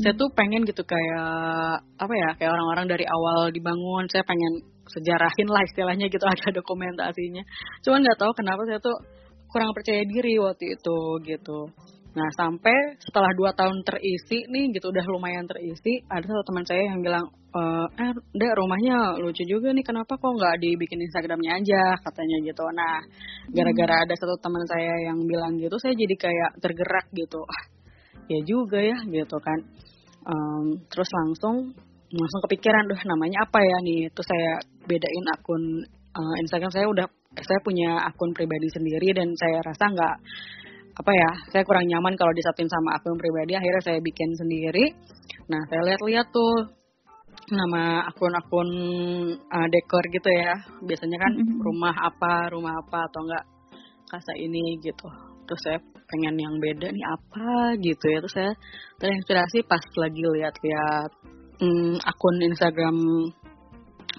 saya 0.00 0.14
tuh 0.16 0.28
pengen 0.36 0.62
gitu 0.68 0.82
kayak 0.84 1.80
apa 1.96 2.14
ya 2.14 2.30
kayak 2.36 2.52
orang-orang 2.52 2.86
dari 2.88 3.04
awal 3.08 3.48
dibangun 3.48 4.04
saya 4.12 4.24
pengen 4.26 4.64
sejarahin 4.90 5.48
lah 5.48 5.62
istilahnya 5.64 6.06
gitu 6.10 6.24
ada 6.30 6.48
dokumentasinya 6.52 7.42
cuman 7.84 7.98
nggak 8.04 8.18
tahu 8.20 8.32
kenapa 8.36 8.62
saya 8.68 8.80
tuh 8.82 8.96
kurang 9.50 9.74
percaya 9.74 10.06
diri 10.06 10.38
waktu 10.38 10.78
itu 10.78 10.98
gitu 11.26 11.72
Nah 12.10 12.28
sampai 12.34 12.98
setelah 12.98 13.30
dua 13.38 13.54
tahun 13.54 13.86
terisi 13.86 14.42
nih 14.50 14.74
gitu 14.74 14.90
udah 14.90 15.04
lumayan 15.14 15.46
terisi 15.46 16.02
ada 16.10 16.26
satu 16.26 16.42
teman 16.42 16.66
saya 16.66 16.90
yang 16.90 16.98
bilang 17.06 17.22
e, 17.54 17.62
eh 18.02 18.12
dek 18.34 18.52
rumahnya 18.58 19.14
lucu 19.22 19.46
juga 19.46 19.70
nih 19.70 19.86
kenapa 19.86 20.18
kok 20.18 20.26
nggak 20.34 20.58
dibikin 20.58 21.06
Instagramnya 21.06 21.62
aja 21.62 21.82
katanya 22.02 22.36
gitu. 22.42 22.64
Nah 22.74 22.98
gara-gara 23.54 23.94
ada 24.02 24.14
satu 24.18 24.34
teman 24.42 24.66
saya 24.66 24.94
yang 25.06 25.22
bilang 25.22 25.54
gitu 25.62 25.76
saya 25.78 25.94
jadi 25.94 26.14
kayak 26.18 26.50
tergerak 26.58 27.06
gitu. 27.14 27.42
Ya 28.30 28.40
juga 28.46 28.78
ya 28.78 28.98
gitu 29.10 29.36
kan. 29.42 29.58
Um, 30.22 30.78
terus 30.86 31.10
langsung 31.10 31.74
langsung 32.10 32.40
kepikiran 32.46 32.90
duh 32.90 33.00
namanya 33.06 33.46
apa 33.46 33.58
ya 33.62 33.76
nih 33.86 34.10
itu 34.10 34.22
saya 34.26 34.58
bedain 34.86 35.26
akun 35.30 35.62
uh, 36.14 36.34
Instagram 36.42 36.70
saya 36.74 36.86
udah 36.90 37.06
saya 37.38 37.60
punya 37.62 38.02
akun 38.02 38.34
pribadi 38.34 38.66
sendiri 38.74 39.14
dan 39.14 39.30
saya 39.38 39.62
rasa 39.62 39.84
nggak 39.94 40.16
apa 41.00 41.12
ya 41.14 41.30
saya 41.54 41.62
kurang 41.62 41.86
nyaman 41.86 42.18
kalau 42.18 42.34
disatuin 42.34 42.66
sama 42.66 42.98
akun 42.98 43.14
pribadi 43.14 43.54
akhirnya 43.54 43.82
saya 43.82 43.98
bikin 44.02 44.30
sendiri 44.34 44.90
nah 45.46 45.62
saya 45.70 45.86
lihat-lihat 45.86 46.26
tuh 46.34 46.80
nama 47.50 48.06
akun-akun 48.10 48.68
uh, 49.38 49.68
dekor 49.70 50.04
gitu 50.10 50.30
ya 50.34 50.58
biasanya 50.82 51.18
kan 51.18 51.32
mm-hmm. 51.38 51.62
rumah 51.62 51.94
apa 51.94 52.50
rumah 52.50 52.74
apa 52.74 53.06
atau 53.06 53.20
enggak 53.22 53.44
kasa 54.10 54.32
ini 54.34 54.82
gitu 54.82 55.06
terus 55.46 55.62
saya 55.62 55.78
pengen 56.10 56.36
yang 56.36 56.54
beda 56.58 56.90
nih 56.90 57.06
apa 57.06 57.78
gitu 57.78 58.04
ya. 58.10 58.18
Terus 58.20 58.34
saya 58.34 58.52
terinspirasi 58.98 59.62
pas 59.64 59.82
lagi 59.96 60.20
lihat-lihat 60.20 61.10
um, 61.62 61.94
akun 62.02 62.36
Instagram 62.42 62.96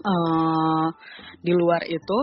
uh, 0.01 0.87
di 1.43 1.53
luar 1.53 1.83
itu 1.85 2.19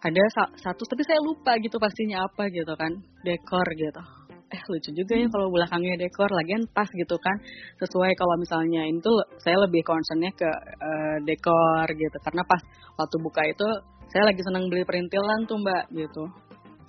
ada 0.00 0.22
satu 0.56 0.82
tapi 0.88 1.04
saya 1.04 1.20
lupa 1.20 1.60
gitu 1.60 1.76
pastinya 1.76 2.24
apa 2.24 2.48
gitu 2.50 2.72
kan 2.74 2.92
dekor 3.22 3.68
gitu. 3.76 4.02
Eh 4.50 4.62
lucu 4.66 4.90
juga 4.96 5.14
ya 5.14 5.28
kalau 5.30 5.46
belakangnya 5.52 5.94
dekor 6.00 6.26
lagian 6.34 6.66
pas 6.74 6.88
gitu 6.90 7.14
kan 7.22 7.36
sesuai 7.78 8.10
kalau 8.18 8.34
misalnya 8.40 8.82
itu 8.88 9.12
saya 9.38 9.60
lebih 9.62 9.84
concernnya 9.86 10.32
ke 10.34 10.50
uh, 10.80 11.16
dekor 11.22 11.86
gitu. 11.94 12.16
Karena 12.24 12.42
pas 12.48 12.60
waktu 12.98 13.16
buka 13.22 13.42
itu 13.46 13.68
saya 14.10 14.26
lagi 14.26 14.42
senang 14.42 14.66
beli 14.66 14.82
perintilan 14.82 15.46
tuh 15.46 15.60
mbak 15.60 15.84
gitu. 15.94 16.24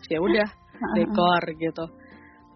Ya 0.10 0.18
udah 0.18 0.50
dekor 0.98 1.44
gitu. 1.58 1.86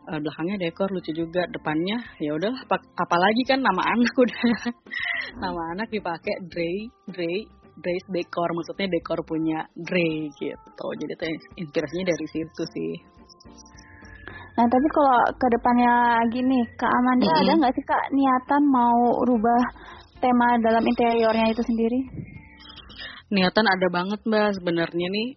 Uh, 0.05 0.21
belakangnya 0.21 0.69
dekor 0.69 0.93
lucu 0.93 1.09
juga 1.17 1.49
depannya 1.49 1.97
ya 2.21 2.37
udah 2.37 2.53
apalagi 2.93 3.41
kan 3.49 3.57
nama 3.57 3.81
anak 3.89 4.13
udah. 4.25 4.43
Nama 5.41 5.61
anak 5.73 5.87
dipakai 5.89 6.45
Dre 6.45 6.93
Dre 7.09 7.33
Dre's 7.75 8.05
Decor 8.07 8.49
maksudnya 8.55 8.87
dekor 8.87 9.19
punya 9.27 9.67
Dre 9.75 10.31
gitu. 10.31 10.87
Jadi 10.95 11.11
itu 11.11 11.25
inspirasinya 11.59 12.05
dari 12.07 12.27
situ 12.31 12.63
sih. 12.71 12.93
Nah 14.55 14.65
tapi 14.71 14.87
kalau 14.95 15.19
ke 15.35 15.47
depannya 15.51 15.93
gini 16.31 16.63
Kak 16.79 16.87
Amanda 16.87 17.27
mm 17.27 17.35
-hmm. 17.35 17.43
ada 17.43 17.53
nggak 17.59 17.73
sih 17.75 17.83
Kak 17.83 18.03
niatan 18.15 18.63
mau 18.71 18.99
rubah 19.27 19.61
tema 20.23 20.55
dalam 20.63 20.83
interiornya 20.87 21.51
itu 21.51 21.63
sendiri? 21.67 21.99
Niatan 23.35 23.67
ada 23.67 23.87
banget 23.91 24.23
mbak 24.23 24.55
sebenarnya 24.55 25.07
nih 25.11 25.29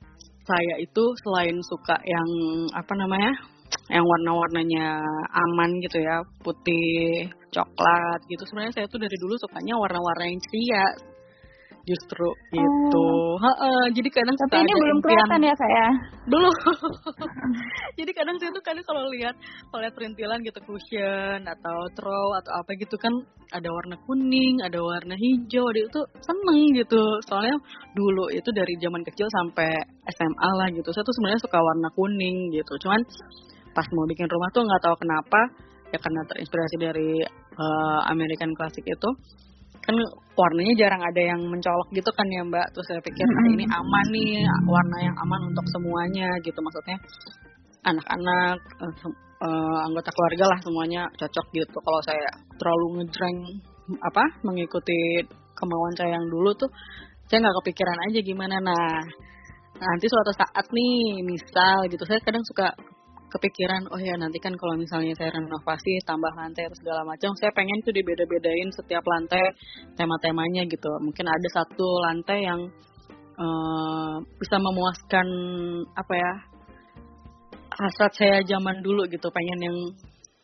saya 0.49 0.75
itu 0.81 1.05
selain 1.29 1.57
suka 1.69 1.97
yang 2.09 2.29
apa 2.73 2.93
namanya 2.97 3.33
yang 3.93 4.05
warna-warnanya 4.05 4.97
aman 5.29 5.71
gitu 5.85 6.01
ya 6.01 6.25
putih 6.41 7.29
coklat 7.53 8.21
gitu 8.33 8.43
sebenarnya 8.49 8.73
saya 8.81 8.87
tuh 8.89 9.01
dari 9.01 9.17
dulu 9.21 9.37
sukanya 9.37 9.77
warna-warna 9.77 10.25
yang 10.25 10.41
ceria 10.41 10.85
justru 11.89 12.29
itu. 12.53 13.07
Oh. 13.09 13.41
Ha 13.41 13.53
-ha, 13.57 13.71
jadi 13.97 14.09
kadang 14.13 14.37
Tapi 14.37 14.61
ini 14.61 14.73
belum 14.77 14.99
kelihatan 15.01 15.41
ya 15.41 15.55
kayak. 15.57 15.73
Ya? 15.73 15.91
Belum. 16.29 16.55
jadi 17.99 18.11
kadang 18.13 18.37
saya 18.37 18.51
tuh 18.53 18.61
kadang 18.61 18.85
kalau 18.85 19.09
lihat 19.17 19.35
kalau 19.73 19.81
lihat 19.81 19.95
perintilan 19.97 20.39
gitu 20.45 20.61
cushion 20.69 21.41
atau 21.49 21.79
throw 21.97 22.29
atau 22.37 22.53
apa 22.61 22.71
gitu 22.77 23.01
kan 23.01 23.13
ada 23.49 23.73
warna 23.73 23.97
kuning, 24.05 24.61
ada 24.61 24.77
warna 24.77 25.17
hijau, 25.17 25.65
dia 25.73 25.89
itu 25.89 26.01
seneng 26.21 26.61
gitu. 26.77 27.03
Soalnya 27.25 27.57
dulu 27.97 28.29
itu 28.29 28.53
dari 28.53 28.77
zaman 28.77 29.01
kecil 29.09 29.25
sampai 29.41 29.73
SMA 30.13 30.51
lah 30.61 30.69
gitu. 30.77 30.93
Saya 30.93 31.01
tuh 31.09 31.15
sebenarnya 31.17 31.41
suka 31.41 31.59
warna 31.59 31.89
kuning 31.97 32.53
gitu. 32.53 32.73
Cuman 32.85 33.01
pas 33.73 33.87
mau 33.97 34.05
bikin 34.05 34.29
rumah 34.29 34.49
tuh 34.53 34.63
nggak 34.69 34.83
tahu 34.85 34.97
kenapa 35.01 35.41
ya 35.89 35.99
karena 36.03 36.21
terinspirasi 36.29 36.77
dari 36.77 37.11
uh, 37.57 38.01
American 38.13 38.53
Classic 38.53 38.85
itu 38.85 39.11
kan 39.89 39.97
warnanya 40.37 40.75
jarang 40.77 41.01
ada 41.01 41.23
yang 41.33 41.41
mencolok 41.49 41.89
gitu 41.97 42.11
kan 42.13 42.29
ya 42.29 42.45
mbak. 42.45 42.67
Terus 42.77 42.87
saya 42.93 43.01
pikir 43.01 43.25
nah, 43.25 43.47
ini 43.57 43.65
aman 43.65 44.07
nih 44.13 44.45
warna 44.69 44.99
yang 45.01 45.17
aman 45.17 45.41
untuk 45.49 45.65
semuanya 45.73 46.29
gitu. 46.45 46.61
Maksudnya 46.61 47.01
anak-anak 47.89 48.61
uh, 49.41 49.79
anggota 49.89 50.13
keluarga 50.13 50.45
lah 50.53 50.59
semuanya 50.61 51.03
cocok 51.17 51.47
gitu. 51.57 51.77
Kalau 51.81 52.01
saya 52.05 52.29
terlalu 52.61 52.87
ngejreng 53.01 53.39
apa 54.05 54.25
mengikuti 54.45 55.25
kemauan 55.57 55.97
saya 55.97 56.21
yang 56.21 56.27
dulu 56.29 56.53
tuh 56.53 56.69
saya 57.33 57.41
nggak 57.41 57.57
kepikiran 57.65 57.99
aja 58.13 58.21
gimana. 58.21 58.61
Nah 58.61 59.01
nanti 59.81 60.05
suatu 60.05 60.37
saat 60.37 60.67
nih 60.69 61.25
misal 61.25 61.89
gitu 61.89 62.05
saya 62.05 62.21
kadang 62.21 62.45
suka 62.45 62.77
kepikiran 63.29 63.85
oh 63.93 64.01
ya 64.01 64.17
nanti 64.17 64.41
kan 64.41 64.57
kalau 64.57 64.75
misalnya 64.81 65.13
saya 65.17 65.31
renovasi 65.37 66.01
tambah 66.09 66.33
lantai 66.33 66.65
atau 66.65 66.79
segala 66.81 67.05
macam 67.05 67.31
saya 67.37 67.53
pengen 67.53 67.79
tuh 67.85 67.93
dibeda-bedain 67.93 68.69
setiap 68.73 69.05
lantai 69.05 69.53
tema-temanya 69.95 70.65
gitu 70.67 70.91
mungkin 71.05 71.29
ada 71.29 71.49
satu 71.53 71.89
lantai 72.09 72.49
yang 72.49 72.61
uh, 73.37 74.17
bisa 74.41 74.57
memuaskan 74.57 75.27
apa 75.93 76.15
ya 76.17 76.33
hasrat 77.79 78.13
saya 78.17 78.39
zaman 78.43 78.81
dulu 78.81 79.07
gitu 79.07 79.29
pengen 79.31 79.61
yang 79.71 79.79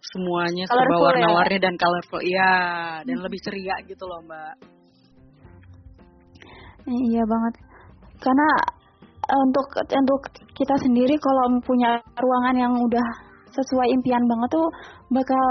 semuanya 0.04 0.68
serba 0.68 0.94
ya? 0.94 1.00
warna-warni 1.00 1.56
ya? 1.58 1.64
dan 1.64 1.74
colorful 1.80 2.20
iya 2.20 2.52
dan 3.02 3.16
hmm. 3.18 3.24
lebih 3.24 3.40
ceria 3.40 3.74
gitu 3.88 4.04
loh 4.04 4.20
mbak 4.22 4.54
iya 7.08 7.24
banget 7.24 7.54
karena 8.20 8.48
untuk 9.24 9.66
untuk 9.80 10.20
kita 10.54 10.74
sendiri 10.80 11.16
kalau 11.18 11.56
punya 11.64 12.00
ruangan 12.20 12.56
yang 12.56 12.72
udah 12.76 13.06
sesuai 13.54 13.88
impian 13.94 14.24
banget 14.26 14.50
tuh 14.58 14.68
bakal 15.14 15.46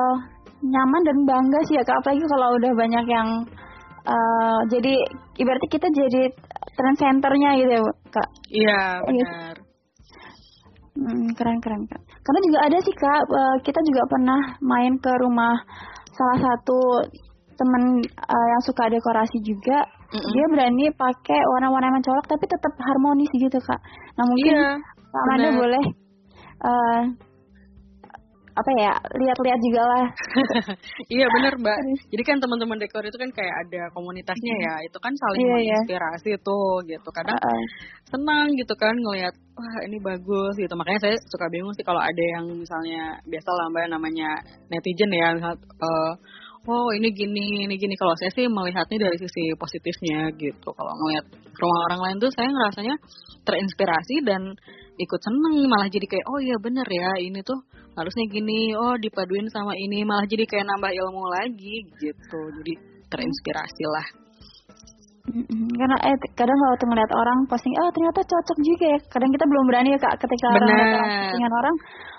nyaman 0.64 1.02
dan 1.04 1.18
bangga 1.28 1.60
sih 1.68 1.76
ya 1.80 1.84
kak. 1.84 1.98
Apalagi 2.04 2.24
kalau 2.28 2.48
udah 2.56 2.72
banyak 2.76 3.06
yang 3.08 3.28
uh, 4.08 4.60
jadi 4.70 4.94
ibaratnya 5.40 5.70
kita 5.72 5.88
jadi 5.90 6.24
trend 6.74 6.98
centernya 7.00 7.50
gitu 7.60 7.72
ya 7.78 7.82
kak. 8.12 8.30
Iya, 8.52 8.82
iya 9.12 9.26
benar. 9.28 9.56
Hmm, 10.94 11.26
keren 11.34 11.58
keren 11.58 11.84
kak 11.90 12.02
karena 12.24 12.40
juga 12.46 12.60
ada 12.70 12.78
sih 12.86 12.96
kak 12.96 13.22
uh, 13.26 13.58
kita 13.66 13.80
juga 13.82 14.04
pernah 14.08 14.42
main 14.62 14.94
ke 15.02 15.12
rumah 15.26 15.58
salah 16.14 16.40
satu 16.40 16.80
teman 17.64 17.84
uh, 18.04 18.48
yang 18.52 18.62
suka 18.68 18.92
dekorasi 18.92 19.40
juga 19.40 19.88
mm-hmm. 19.88 20.32
dia 20.36 20.46
berani 20.52 20.86
pakai 20.92 21.40
warna-warna 21.56 21.88
yang 21.88 21.98
mencolok 22.04 22.26
tapi 22.28 22.46
tetap 22.52 22.74
harmonis 22.76 23.32
gitu 23.32 23.60
kak 23.64 23.80
nah 24.20 24.26
mungkin 24.28 24.54
yeah, 24.60 24.76
Kak 25.14 25.24
Amanda 25.24 25.50
boleh 25.56 25.84
uh, 26.68 27.02
apa 28.54 28.72
ya 28.78 28.94
lihat-lihat 29.18 29.60
juga 29.66 29.82
lah 29.82 30.06
iya 31.16 31.26
benar 31.26 31.58
mbak 31.58 31.78
jadi 32.14 32.22
kan 32.22 32.38
teman-teman 32.38 32.78
dekor 32.78 33.02
itu 33.02 33.18
kan 33.18 33.34
kayak 33.34 33.56
ada 33.66 33.90
komunitasnya 33.98 34.56
ya 34.62 34.74
itu 34.86 34.98
kan 35.02 35.10
saling 35.18 35.42
yeah, 35.42 35.58
iya. 35.58 35.58
menginspirasi 35.58 36.32
yeah. 36.38 36.46
tuh 36.46 36.86
gitu 36.86 37.10
kadang 37.10 37.34
uh 37.34 37.50
-uh. 37.50 37.64
senang 38.14 38.54
gitu 38.54 38.74
kan 38.78 38.94
ngelihat 38.94 39.34
wah 39.58 39.78
ini 39.90 39.98
bagus 39.98 40.54
gitu 40.62 40.74
makanya 40.78 41.02
saya 41.02 41.16
suka 41.34 41.50
bingung 41.50 41.74
sih 41.74 41.82
kalau 41.82 41.98
ada 41.98 42.24
yang 42.38 42.46
misalnya 42.54 43.18
biasa 43.26 43.50
lah 43.50 43.66
mbak 43.74 43.90
namanya 43.90 44.30
netizen 44.70 45.10
ya 45.10 45.34
misal, 45.34 45.58
uh, 45.58 46.14
oh 46.68 46.90
ini 46.96 47.10
gini 47.12 47.68
ini 47.68 47.76
gini. 47.76 47.96
Kalau 48.00 48.16
saya 48.16 48.32
sih 48.32 48.46
melihatnya 48.48 49.10
dari 49.10 49.18
sisi 49.20 49.52
positifnya 49.60 50.32
gitu. 50.40 50.70
Kalau 50.72 50.94
ngelihat 50.96 51.26
rumah 51.60 51.80
orang 51.92 52.02
lain 52.08 52.18
tuh 52.24 52.32
saya 52.32 52.48
ngerasanya 52.50 52.96
terinspirasi 53.44 54.16
dan 54.24 54.42
ikut 54.96 55.20
seneng. 55.24 55.68
Malah 55.68 55.90
jadi 55.92 56.06
kayak 56.08 56.26
oh 56.30 56.40
iya 56.40 56.56
bener 56.62 56.88
ya 56.88 57.10
ini 57.20 57.40
tuh 57.44 57.60
harusnya 58.00 58.26
gini. 58.32 58.72
Oh 58.78 58.96
dipaduin 58.96 59.48
sama 59.52 59.76
ini. 59.76 60.04
Malah 60.08 60.26
jadi 60.28 60.44
kayak 60.48 60.66
nambah 60.68 60.92
ilmu 60.92 61.24
lagi 61.42 61.76
gitu. 62.00 62.40
Jadi 62.62 62.74
terinspirasi 63.12 63.86
lah. 63.92 64.08
Karena 65.80 65.96
eh 66.04 66.16
kadang 66.36 66.58
kalau 66.60 66.76
tuh 66.76 66.88
ngeliat 66.92 67.12
orang 67.16 67.40
posting, 67.48 67.72
oh 67.80 67.90
ternyata 67.96 68.28
cocok 68.28 68.58
juga 68.60 68.86
ya. 68.92 69.00
Kadang 69.08 69.32
kita 69.32 69.46
belum 69.48 69.64
berani 69.72 69.90
ya 69.96 70.00
kak 70.04 70.20
ketika 70.20 70.46
ngeliat 70.52 70.84
orang 71.00 71.12
postingan 71.16 71.54
orang, 71.64 71.76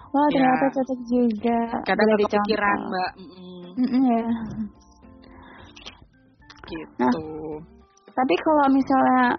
wah 0.09 0.25
Ya. 0.25 0.33
ternyata 0.33 0.67
cocok 0.73 1.01
juga. 1.13 1.59
kadang 1.85 2.05
nggak 2.09 2.21
kepikiran 2.25 2.79
mbak 2.89 3.11
Ya. 3.75 4.27
gitu 6.65 7.23
Tapi 8.15 8.35
kalau 8.39 8.65
misalnya 8.71 9.35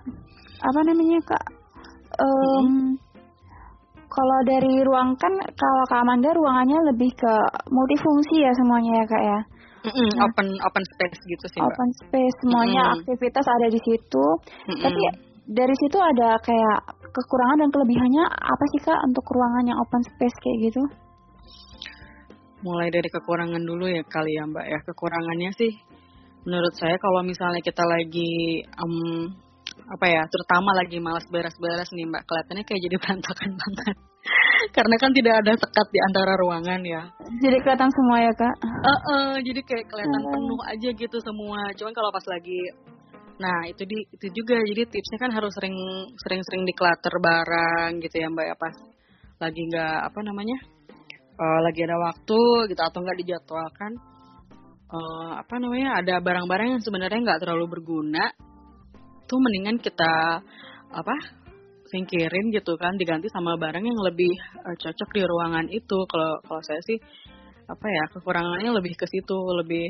apa 0.60 0.80
namanya 0.84 1.20
kak, 1.24 1.46
em, 2.20 3.00
kalau 4.12 4.40
dari 4.48 4.84
ruang 4.84 5.16
kan 5.20 5.32
kalau 5.56 5.84
Kak 5.88 6.04
Amanda 6.04 6.32
ruangannya 6.32 6.80
lebih 6.92 7.12
ke 7.16 7.34
multifungsi 7.72 8.44
ya 8.44 8.52
semuanya 8.56 8.92
ya 9.04 9.06
kak 9.08 9.24
ya. 9.24 9.40
Mm-mm, 9.86 10.10
Nah. 10.18 10.26
open 10.26 10.48
open 10.66 10.84
space 10.98 11.20
gitu 11.30 11.46
sih 11.46 11.60
mbak 11.62 11.70
Open 11.78 11.90
space 12.02 12.36
semuanya 12.42 12.82
Mm-mm. 12.90 12.96
aktivitas 13.06 13.46
ada 13.46 13.68
di 13.70 13.80
situ. 13.86 14.26
Mm-mm. 14.72 14.82
Tapi 14.82 15.02
dari 15.46 15.76
situ 15.78 15.98
ada 16.02 16.42
kayak 16.42 16.80
kekurangan 17.14 17.62
dan 17.62 17.70
kelebihannya 17.70 18.26
apa 18.28 18.64
sih 18.76 18.82
kak 18.82 19.00
untuk 19.06 19.24
ruangan 19.30 19.70
yang 19.70 19.78
open 19.78 20.02
space 20.04 20.36
kayak 20.42 20.58
gitu? 20.74 20.84
Mulai 22.66 22.90
dari 22.90 23.06
kekurangan 23.14 23.62
dulu 23.62 23.86
ya 23.86 24.02
kali 24.10 24.34
ya 24.34 24.44
mbak 24.50 24.66
ya. 24.66 24.80
Kekurangannya 24.90 25.52
sih 25.54 25.72
menurut 26.46 26.74
saya 26.78 26.98
kalau 26.98 27.22
misalnya 27.26 27.62
kita 27.62 27.82
lagi 27.86 28.62
em, 28.66 28.94
apa 29.86 30.06
ya 30.10 30.22
terutama 30.30 30.74
lagi 30.78 30.98
malas 31.02 31.26
beres-beres 31.30 31.90
nih 31.94 32.06
mbak 32.10 32.26
kelihatannya 32.26 32.64
kayak 32.66 32.82
jadi 32.90 32.96
berantakan 33.06 33.52
banget. 33.54 33.98
Karena 34.74 34.96
kan 34.98 35.12
tidak 35.14 35.36
ada 35.46 35.54
sekat 35.54 35.88
di 35.94 36.00
antara 36.02 36.34
ruangan 36.42 36.82
ya. 36.82 37.06
Jadi 37.38 37.58
kelihatan 37.62 37.92
semua 37.94 38.18
ya 38.26 38.34
kak? 38.34 38.56
Eh, 38.66 39.00
eh, 39.14 39.34
jadi 39.46 39.62
kayak 39.62 39.86
kelihatan 39.86 40.22
Hmm. 40.26 40.34
penuh 40.34 40.62
aja 40.66 40.90
gitu 40.90 41.18
semua. 41.22 41.60
Cuman 41.78 41.94
kalau 41.94 42.10
pas 42.10 42.26
lagi 42.26 42.60
nah 43.36 43.68
itu 43.70 43.84
di 43.86 44.00
itu 44.10 44.28
juga. 44.34 44.58
Jadi 44.58 44.82
tipsnya 44.90 45.18
kan 45.22 45.32
harus 45.38 45.54
sering 45.54 45.76
sering 46.18 46.42
sering 46.50 46.66
declutter 46.66 47.14
barang 47.22 48.02
gitu 48.02 48.16
ya 48.18 48.28
mbak 48.34 48.46
ya. 48.50 48.56
Pas 48.58 48.76
lagi 49.38 49.62
nggak 49.70 49.98
apa 50.10 50.20
namanya 50.26 50.58
eh, 51.36 51.60
lagi 51.64 51.82
ada 51.84 51.98
waktu 52.00 52.40
gitu 52.72 52.82
atau 52.82 53.00
nggak 53.04 53.20
dijadwalkan 53.24 53.92
eh, 54.92 55.32
apa 55.40 55.54
namanya 55.60 56.00
ada 56.00 56.16
barang-barang 56.24 56.80
yang 56.80 56.82
sebenarnya 56.84 57.20
nggak 57.22 57.42
terlalu 57.44 57.80
berguna 57.80 58.32
tuh 59.26 59.40
mendingan 59.42 59.82
kita 59.82 60.42
apa 60.96 61.16
singkirin 61.90 62.50
gitu 62.54 62.74
kan 62.76 62.98
diganti 62.98 63.30
sama 63.30 63.58
barang 63.58 63.84
yang 63.86 64.00
lebih 64.02 64.34
eh, 64.36 64.76
cocok 64.78 65.10
di 65.14 65.22
ruangan 65.24 65.68
itu. 65.70 65.98
Kalau 66.10 66.42
kalau 66.46 66.62
saya 66.66 66.82
sih 66.86 66.98
apa 67.66 67.88
ya 67.90 68.04
kekurangannya 68.14 68.70
lebih 68.78 68.94
ke 68.94 69.10
situ 69.10 69.38
lebih 69.66 69.90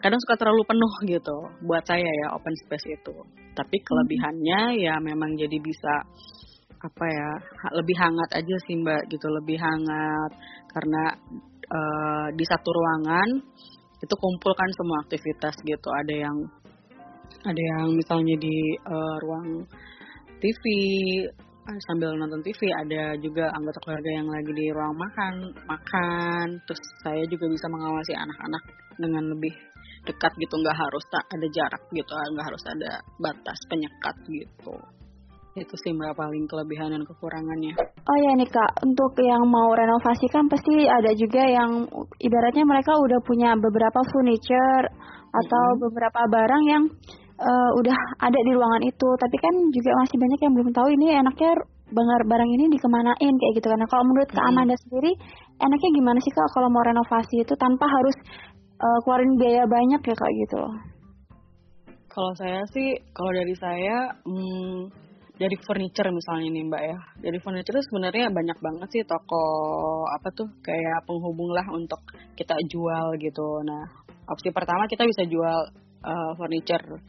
kadang 0.00 0.20
suka 0.20 0.36
terlalu 0.36 0.62
penuh 0.68 0.92
gitu 1.08 1.36
buat 1.64 1.84
saya 1.84 2.04
ya 2.04 2.26
open 2.36 2.54
space 2.64 2.86
itu. 2.90 3.14
Tapi 3.56 3.76
kelebihannya 3.80 4.60
ya 4.80 4.94
memang 5.00 5.36
jadi 5.36 5.56
bisa 5.60 5.94
apa 6.86 7.04
ya 7.10 7.30
lebih 7.74 7.96
hangat 7.98 8.30
aja 8.38 8.56
sih 8.66 8.78
mbak 8.78 9.10
gitu. 9.10 9.26
Lebih 9.26 9.58
hangat 9.58 10.30
karena 10.70 11.02
eh, 11.66 12.26
di 12.38 12.44
satu 12.46 12.68
ruangan 12.70 13.28
itu 14.02 14.14
kumpulkan 14.14 14.70
semua 14.76 14.98
aktivitas 15.02 15.54
gitu. 15.66 15.88
Ada 15.90 16.14
yang 16.14 16.36
ada 17.46 17.62
yang 17.76 17.94
misalnya 17.94 18.36
di 18.38 18.56
eh, 18.78 19.16
ruang 19.26 19.66
TV 20.38 20.62
eh, 21.66 21.78
sambil 21.90 22.14
nonton 22.14 22.42
TV 22.46 22.70
ada 22.70 23.18
juga 23.18 23.50
anggota 23.50 23.78
keluarga 23.82 24.10
yang 24.14 24.28
lagi 24.30 24.52
di 24.54 24.66
ruang 24.70 24.94
makan 24.94 25.34
makan. 25.66 26.46
Terus 26.64 26.82
saya 27.02 27.24
juga 27.26 27.50
bisa 27.50 27.66
mengawasi 27.66 28.12
anak-anak 28.14 28.62
dengan 29.02 29.24
lebih 29.34 29.54
dekat 30.06 30.32
gitu. 30.38 30.54
Nggak 30.54 30.78
harus 30.78 31.04
tak 31.10 31.24
ada 31.34 31.46
jarak 31.50 31.82
gitu. 31.90 32.12
Nggak 32.14 32.46
harus 32.46 32.64
ada 32.70 32.90
batas 33.18 33.58
penyekat 33.66 34.16
gitu 34.30 34.95
itu 35.56 35.74
sih 35.80 35.92
mbak 35.96 36.14
paling 36.16 36.44
kelebihan 36.44 36.92
dan 36.92 37.02
kekurangannya 37.08 37.74
Oh 38.06 38.18
ya 38.22 38.38
nih 38.38 38.46
kak, 38.46 38.86
untuk 38.86 39.18
yang 39.18 39.42
mau 39.50 39.74
renovasi 39.74 40.30
kan 40.30 40.46
pasti 40.46 40.86
ada 40.86 41.10
juga 41.18 41.42
yang 41.42 41.90
ibaratnya 42.22 42.62
mereka 42.62 42.94
udah 42.94 43.18
punya 43.26 43.58
beberapa 43.58 43.98
furniture 44.14 44.86
atau 45.34 45.64
Mm-mm. 45.74 45.82
beberapa 45.82 46.20
barang 46.30 46.64
yang 46.70 46.84
eh, 47.34 47.70
udah 47.82 47.96
ada 48.22 48.38
di 48.46 48.50
ruangan 48.54 48.86
itu. 48.86 49.08
Tapi 49.18 49.36
kan 49.42 49.54
juga 49.74 49.90
masih 50.06 50.16
banyak 50.22 50.38
yang 50.38 50.52
belum 50.54 50.70
tahu 50.70 50.88
ini 50.94 51.06
enaknya 51.18 51.50
barang 51.90 52.30
barang 52.30 52.50
ini 52.54 52.64
dikemanain 52.78 53.34
kayak 53.42 53.52
gitu 53.58 53.66
kan. 53.74 53.78
Nah, 53.82 53.90
kalau 53.90 54.04
menurut 54.06 54.30
Kak 54.30 54.46
Mm-mm. 54.46 54.54
Amanda 54.54 54.76
sendiri, 54.86 55.12
enaknya 55.58 55.90
gimana 55.98 56.18
sih 56.22 56.30
kak 56.30 56.48
kalau 56.54 56.70
mau 56.70 56.86
renovasi 56.86 57.42
itu 57.42 57.54
tanpa 57.58 57.90
harus 57.90 58.16
eh, 58.78 58.98
keluarin 59.02 59.34
biaya 59.34 59.66
banyak 59.66 59.98
ya 59.98 60.14
kak 60.14 60.32
gitu 60.46 60.56
loh? 60.62 60.74
Kalau 62.06 62.32
saya 62.38 62.62
sih, 62.70 62.96
kalau 63.12 63.28
dari 63.28 63.54
saya, 63.58 64.14
hmm, 64.24 65.05
dari 65.36 65.56
furniture 65.60 66.08
misalnya 66.08 66.48
nih 66.48 66.64
mbak 66.64 66.82
ya, 66.82 66.98
dari 67.20 67.38
furniture 67.44 67.76
itu 67.76 67.84
sebenarnya 67.92 68.32
banyak 68.32 68.58
banget 68.60 68.88
sih 68.88 69.04
toko 69.04 69.44
apa 70.08 70.32
tuh 70.32 70.48
kayak 70.64 71.04
penghubung 71.04 71.52
lah 71.52 71.64
untuk 71.76 72.00
kita 72.32 72.56
jual 72.72 73.20
gitu. 73.20 73.60
Nah, 73.68 73.84
opsi 74.32 74.48
pertama 74.48 74.88
kita 74.88 75.04
bisa 75.04 75.28
jual 75.28 75.58
eh, 76.04 76.30
furniture 76.40 77.00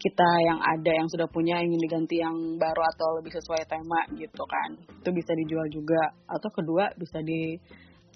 kita 0.00 0.30
yang 0.48 0.56
ada 0.64 0.92
yang 0.96 1.08
sudah 1.12 1.28
punya 1.28 1.60
ingin 1.60 1.76
diganti 1.76 2.24
yang 2.24 2.56
baru 2.56 2.80
atau 2.96 3.20
lebih 3.20 3.36
sesuai 3.36 3.68
tema 3.68 4.00
gitu 4.16 4.42
kan, 4.48 4.80
itu 4.80 5.10
bisa 5.12 5.36
dijual 5.36 5.68
juga. 5.68 6.16
Atau 6.24 6.48
kedua 6.56 6.88
bisa 6.96 7.20
di 7.20 7.60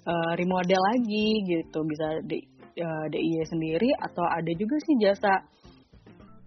eh, 0.01 0.31
remodel 0.41 0.81
lagi 0.81 1.45
gitu, 1.45 1.85
bisa 1.85 2.25
di 2.25 2.41
eh, 2.81 3.05
DIY 3.13 3.45
sendiri 3.45 3.93
atau 4.01 4.25
ada 4.25 4.51
juga 4.57 4.81
sih 4.81 4.97
jasa 4.97 5.45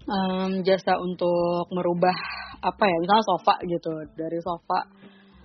em, 0.09 0.51
jasa 0.65 0.97
untuk 0.97 1.69
merubah 1.73 2.17
apa 2.65 2.85
ya 2.89 2.97
misalnya 2.99 3.25
sofa 3.29 3.55
gitu. 3.69 3.93
Dari 4.17 4.39
sofa 4.41 4.79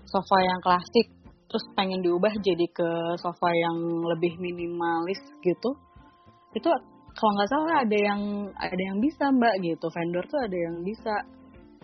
sofa 0.08 0.38
yang 0.40 0.60
klasik 0.64 1.08
terus 1.52 1.66
pengen 1.78 2.02
diubah 2.02 2.34
jadi 2.42 2.66
ke 2.74 2.90
sofa 3.22 3.50
yang 3.54 3.78
lebih 4.16 4.40
minimalis 4.42 5.22
gitu. 5.46 5.78
Itu 6.56 6.70
kalau 7.14 7.32
nggak 7.38 7.50
salah 7.52 7.76
ada 7.86 7.98
yang 7.98 8.22
ada 8.58 8.82
yang 8.82 8.98
bisa 8.98 9.30
mbak 9.30 9.62
gitu. 9.62 9.86
Vendor 9.92 10.26
tuh 10.26 10.40
ada 10.42 10.58
yang 10.58 10.82
bisa. 10.82 11.16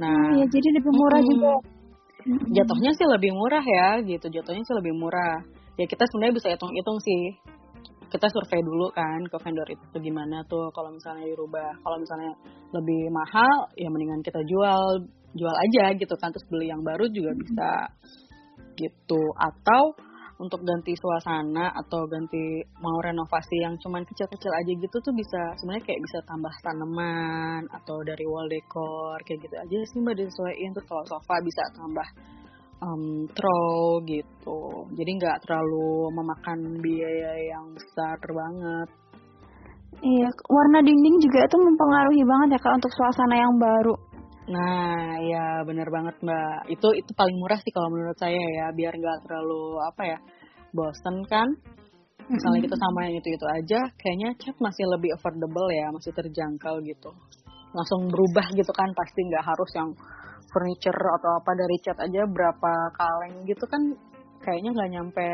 Nah 0.02 0.39
ya 0.39 0.46
jadi 0.48 0.68
lebih 0.80 0.92
murah 0.96 1.22
mm-mm. 1.22 1.34
juga. 1.36 1.54
Mm-mm. 2.20 2.52
jatuhnya 2.52 2.92
sih 3.00 3.08
lebih 3.08 3.32
murah 3.32 3.63
ya 3.63 3.88
gitu. 4.02 4.26
Jatuhnya 4.32 4.63
sih 4.65 4.76
lebih 4.76 4.94
murah. 4.98 5.38
Ya 5.78 5.86
kita 5.88 6.04
sebenarnya 6.10 6.36
bisa 6.36 6.48
hitung-hitung 6.52 7.00
sih 7.00 7.39
kita 8.10 8.28
survei 8.34 8.62
dulu 8.65 8.89
kan 8.91 9.22
ke 9.30 9.38
vendor 9.39 9.67
itu 9.69 9.95
gimana 10.02 10.41
tuh 10.50 10.74
kalau 10.74 10.89
misalnya 10.89 11.30
dirubah. 11.30 11.72
Kalau 11.86 11.98
misalnya 12.02 12.34
lebih 12.74 13.13
mahal 13.13 13.69
ya 13.78 13.88
mendingan 13.88 14.26
kita 14.26 14.41
jual 14.43 15.06
jual 15.38 15.56
aja 15.56 15.93
gitu 15.93 16.15
kan. 16.17 16.34
Terus 16.34 16.45
beli 16.50 16.67
yang 16.74 16.82
baru 16.82 17.06
juga 17.13 17.32
bisa 17.38 17.72
gitu. 18.76 19.22
Atau 19.38 19.93
untuk 20.39 20.63
ganti 20.63 20.95
suasana 20.95 21.67
atau 21.76 22.08
ganti 22.08 22.63
mau 22.80 22.95
renovasi 23.04 23.60
yang 23.60 23.76
cuman 23.76 24.08
kecil-kecil 24.08 24.52
aja 24.56 24.72
gitu 24.72 24.98
tuh 25.04 25.12
bisa 25.12 25.52
sebenarnya 25.60 25.84
kayak 25.84 26.02
bisa 26.08 26.17
tambah 26.24 26.54
tanaman 26.63 27.67
atau 27.76 28.00
dari 28.08 28.24
wall 28.24 28.48
decor 28.48 29.19
kayak 29.28 29.43
gitu 29.43 29.56
aja 29.60 29.78
sih 29.91 30.00
mbak 30.00 30.15
disesuaiin 30.15 30.72
terus 30.72 30.88
kalau 30.88 31.04
sofa 31.12 31.36
bisa 31.43 31.63
tambah 31.76 32.08
um, 32.84 33.28
throw 33.32 34.00
gitu 34.08 34.88
jadi 34.96 35.12
nggak 35.20 35.38
terlalu 35.48 36.12
memakan 36.15 36.60
biaya 36.84 37.34
yang 37.52 37.65
besar 37.76 38.18
banget 38.24 38.89
Iya, 40.00 40.32
warna 40.48 40.80
dinding 40.80 41.18
juga 41.20 41.44
itu 41.44 41.58
mempengaruhi 41.60 42.24
banget 42.24 42.56
ya 42.56 42.60
kak 42.63 42.78
untuk 42.80 42.94
suasana 42.96 43.36
yang 43.36 43.56
baru. 43.60 43.96
Nah, 44.48 45.20
ya 45.20 45.46
bener 45.68 45.92
banget 45.92 46.15
mbak. 46.24 46.72
Itu 46.72 46.88
itu 46.96 47.12
paling 47.13 47.36
murah 47.36 47.60
sih 47.60 47.74
kalau 47.76 47.92
menurut 47.92 48.15
saya 48.15 48.39
ya, 48.39 48.72
biar 48.72 48.96
nggak 48.96 49.28
terlalu 49.28 49.76
apa 49.84 50.02
ya 50.15 50.18
bosen 50.72 51.15
kan. 51.28 51.50
Misalnya 52.32 52.62
kita 52.70 52.78
sama 52.78 53.10
yang 53.10 53.20
itu 53.20 53.30
itu 53.34 53.46
aja, 53.50 53.80
kayaknya 53.98 54.30
cat 54.38 54.56
masih 54.62 54.86
lebih 54.88 55.10
affordable 55.18 55.68
ya, 55.74 55.89
masih 55.92 56.13
terjangkau 56.13 56.80
gitu. 56.86 57.10
Langsung 57.74 58.08
berubah 58.08 58.46
gitu 58.56 58.70
kan, 58.72 58.89
pasti 58.94 59.20
nggak 59.26 59.46
harus 59.46 59.72
yang 59.76 59.89
furniture 60.53 61.01
atau 61.19 61.31
apa 61.39 61.51
dari 61.55 61.77
cat 61.81 61.97
aja 61.99 62.21
berapa 62.25 62.71
kaleng 62.97 63.35
gitu 63.45 63.65
kan, 63.65 63.81
kayaknya 64.43 64.69
nggak 64.75 64.91
nyampe 64.93 65.27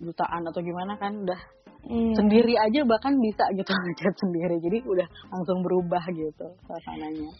jutaan 0.00 0.42
atau 0.48 0.60
gimana 0.60 0.96
kan, 0.96 1.12
udah 1.24 1.40
Iya. 1.80 2.12
sendiri 2.12 2.54
aja 2.60 2.84
bahkan 2.84 3.16
bisa 3.24 3.44
gitu 3.56 3.72
ngecat 3.88 4.14
sendiri, 4.20 4.56
jadi 4.60 4.78
udah 4.84 5.08
langsung 5.32 5.64
berubah 5.64 6.04
gitu 6.12 6.46
suasananya. 6.68 7.32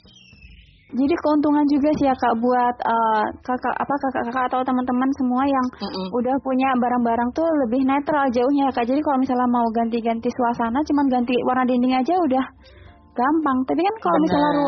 Jadi 0.90 1.14
keuntungan 1.22 1.62
juga 1.70 1.86
sih 2.02 2.06
ya 2.10 2.14
kak 2.18 2.34
buat 2.42 2.76
eh, 2.82 3.26
kakak 3.46 3.74
apa 3.78 3.94
kakak-kakak 3.94 4.44
atau 4.50 4.60
teman-teman 4.66 5.06
semua 5.22 5.46
yang 5.46 5.66
Mm-mm. 5.86 6.06
udah 6.18 6.34
punya 6.42 6.66
barang-barang 6.82 7.30
tuh 7.30 7.46
lebih 7.62 7.86
netral 7.86 8.26
jauhnya 8.34 8.66
ya 8.66 8.72
kak. 8.74 8.90
Jadi 8.90 8.98
kalau 8.98 9.22
misalnya 9.22 9.46
mau 9.54 9.66
ganti-ganti 9.70 10.26
suasana, 10.34 10.82
cuman 10.82 11.06
ganti 11.06 11.34
warna 11.46 11.62
dinding 11.62 11.94
aja 11.94 12.10
udah 12.10 12.44
gampang. 13.14 13.58
Tapi 13.70 13.80
kan 13.86 13.94
kalau 14.02 14.18
misalnya 14.18 14.50
ru. 14.50 14.64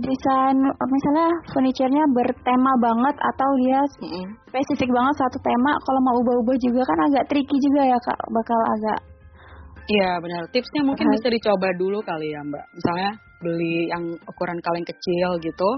Desain 0.00 0.58
misalnya 0.64 1.28
furniturnya 1.52 2.04
bertema 2.10 2.72
banget 2.80 3.16
atau 3.20 3.50
dia 3.60 3.80
Mm-mm. 4.00 4.26
spesifik 4.48 4.90
banget 4.90 5.14
satu 5.20 5.38
tema, 5.44 5.72
kalau 5.84 6.00
mau 6.02 6.16
ubah-ubah 6.24 6.56
juga 6.58 6.82
kan 6.88 6.98
agak 7.06 7.24
tricky 7.30 7.56
juga 7.60 7.82
ya 7.86 7.98
kak. 8.00 8.20
Bakal 8.32 8.60
agak 8.76 8.98
Iya 9.90 10.22
benar. 10.22 10.46
Tipsnya 10.54 10.86
mungkin 10.86 11.10
Bahas. 11.10 11.18
bisa 11.18 11.28
dicoba 11.34 11.68
dulu 11.74 11.98
kali 12.06 12.30
ya 12.30 12.46
Mbak. 12.46 12.64
Misalnya 12.78 13.10
beli 13.42 13.90
yang 13.90 14.04
ukuran 14.28 14.58
kaleng 14.62 14.86
kecil 14.86 15.40
gitu 15.42 15.70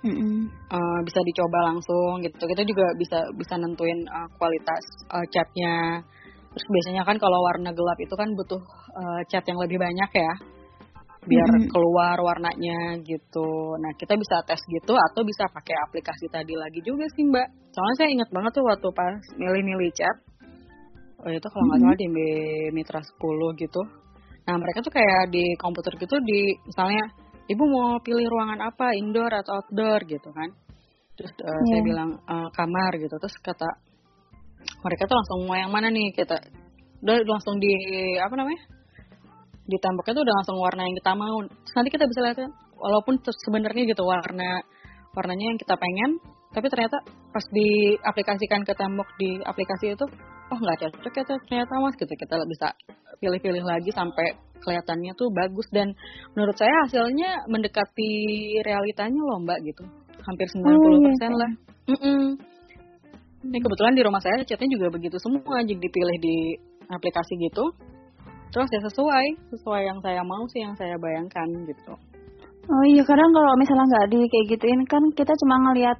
Mm 0.00 0.16
-mm. 0.16 0.36
uh, 0.72 1.00
bisa 1.04 1.20
dicoba 1.20 1.60
langsung 1.60 2.24
gitu 2.24 2.40
kita 2.40 2.64
juga 2.64 2.88
bisa 2.96 3.20
bisa 3.36 3.60
nentuin 3.60 4.00
uh, 4.08 4.24
kualitas 4.40 4.80
uh, 5.12 5.20
catnya 5.28 6.00
terus 6.56 6.66
biasanya 6.72 7.04
kan 7.04 7.20
kalau 7.20 7.36
warna 7.44 7.68
gelap 7.68 8.00
itu 8.00 8.14
kan 8.16 8.32
butuh 8.32 8.64
uh, 8.96 9.20
cat 9.28 9.44
yang 9.44 9.60
lebih 9.60 9.76
banyak 9.76 10.10
ya 10.16 10.32
biar 11.20 11.48
mm 11.52 11.60
-hmm. 11.60 11.70
keluar 11.72 12.16
warnanya 12.24 12.96
gitu. 13.04 13.76
Nah 13.76 13.92
kita 14.00 14.16
bisa 14.16 14.40
tes 14.48 14.60
gitu 14.64 14.96
atau 14.96 15.20
bisa 15.20 15.44
pakai 15.52 15.76
aplikasi 15.88 16.32
tadi 16.32 16.56
lagi 16.56 16.80
juga 16.80 17.04
sih 17.12 17.28
mbak. 17.28 17.48
Soalnya 17.76 17.96
saya 18.00 18.08
ingat 18.08 18.28
banget 18.32 18.52
tuh 18.56 18.64
waktu 18.64 18.88
pas 18.96 19.20
milih-milih 19.36 19.92
cat 19.92 20.16
oh 21.20 21.28
itu 21.28 21.44
kalau 21.52 21.64
nggak 21.68 21.80
mm 21.84 21.84
-hmm. 21.84 21.92
salah 21.92 21.98
di 22.00 22.08
Mitra 22.72 23.00
10 23.04 23.62
gitu. 23.64 23.82
Nah 24.48 24.54
mereka 24.56 24.78
tuh 24.80 24.92
kayak 24.96 25.28
di 25.28 25.44
komputer 25.60 25.92
gitu 26.00 26.16
di 26.24 26.56
misalnya 26.64 27.04
ibu 27.52 27.64
mau 27.68 28.00
pilih 28.00 28.24
ruangan 28.24 28.60
apa 28.64 28.96
indoor 28.96 29.32
atau 29.44 29.60
outdoor? 29.60 30.00
gitu 30.08 30.32
kan. 30.32 30.48
Terus 31.20 31.32
uh, 31.36 31.52
yeah. 31.52 31.68
saya 31.68 31.82
bilang 31.84 32.10
uh, 32.24 32.48
kamar 32.56 32.96
gitu. 32.96 33.12
Terus 33.20 33.36
kata 33.44 33.68
mereka 34.80 35.04
tuh 35.04 35.16
langsung 35.20 35.38
mau 35.44 35.56
yang 35.60 35.68
mana 35.68 35.92
nih? 35.92 36.16
Kita 36.16 36.40
udah 37.04 37.16
langsung 37.28 37.60
di 37.60 37.72
apa 38.16 38.32
namanya 38.40 38.79
di 39.70 39.78
temboknya 39.78 40.12
tuh 40.18 40.24
udah 40.26 40.36
langsung 40.42 40.56
warna 40.58 40.82
yang 40.82 40.96
kita 40.98 41.12
mau. 41.14 41.36
Terus 41.46 41.74
nanti 41.78 41.90
kita 41.94 42.04
bisa 42.10 42.20
lihat 42.26 42.38
walaupun 42.74 43.14
sebenarnya 43.22 43.82
gitu 43.86 44.02
warna 44.02 44.60
warnanya 45.14 45.46
yang 45.54 45.58
kita 45.58 45.74
pengen 45.78 46.22
tapi 46.50 46.66
ternyata 46.66 46.98
pas 47.30 47.46
diaplikasikan 47.54 48.66
ke 48.66 48.74
tembok 48.74 49.06
di 49.22 49.38
aplikasi 49.46 49.94
itu 49.94 50.06
oh 50.50 50.58
nggak 50.58 50.82
cocok 50.82 51.14
ya 51.14 51.24
ternyata 51.46 51.72
mas 51.78 51.94
gitu. 51.94 52.10
Kita 52.10 52.34
bisa 52.42 52.68
pilih-pilih 53.22 53.62
lagi 53.62 53.90
sampai 53.94 54.34
kelihatannya 54.58 55.14
tuh 55.14 55.30
bagus. 55.30 55.66
Dan 55.70 55.94
menurut 56.34 56.58
saya 56.58 56.74
hasilnya 56.90 57.46
mendekati 57.46 58.10
realitanya 58.66 59.22
loh 59.22 59.38
mbak 59.46 59.62
gitu. 59.62 59.86
Hampir 60.20 60.46
90% 60.50 60.66
oh, 60.66 60.74
iya. 60.98 61.28
lah. 61.32 61.52
Mm 61.88 61.98
-mm. 61.98 62.22
ini 63.40 63.56
kebetulan 63.56 63.96
di 63.96 64.04
rumah 64.04 64.20
saya 64.20 64.44
catnya 64.44 64.68
juga 64.68 64.92
begitu 64.92 65.16
semua 65.16 65.64
jadi 65.64 65.80
dipilih 65.80 66.18
di 66.20 66.36
aplikasi 66.92 67.40
gitu 67.40 67.72
terus 68.50 68.68
ya 68.70 68.80
sesuai. 68.84 69.26
Sesuai 69.54 69.82
yang 69.86 69.98
saya 70.04 70.22
mau 70.22 70.42
sih 70.50 70.60
yang 70.62 70.74
saya 70.76 70.94
bayangkan 71.00 71.48
gitu. 71.66 71.92
Oh 72.70 72.84
iya 72.86 73.02
kadang 73.02 73.30
kalau 73.34 73.52
misalnya 73.58 73.86
nggak 73.88 74.06
di 74.14 74.18
kayak 74.30 74.46
gituin 74.54 74.80
kan 74.86 75.02
kita 75.16 75.32
cuma 75.42 75.56
ngelihat 75.70 75.98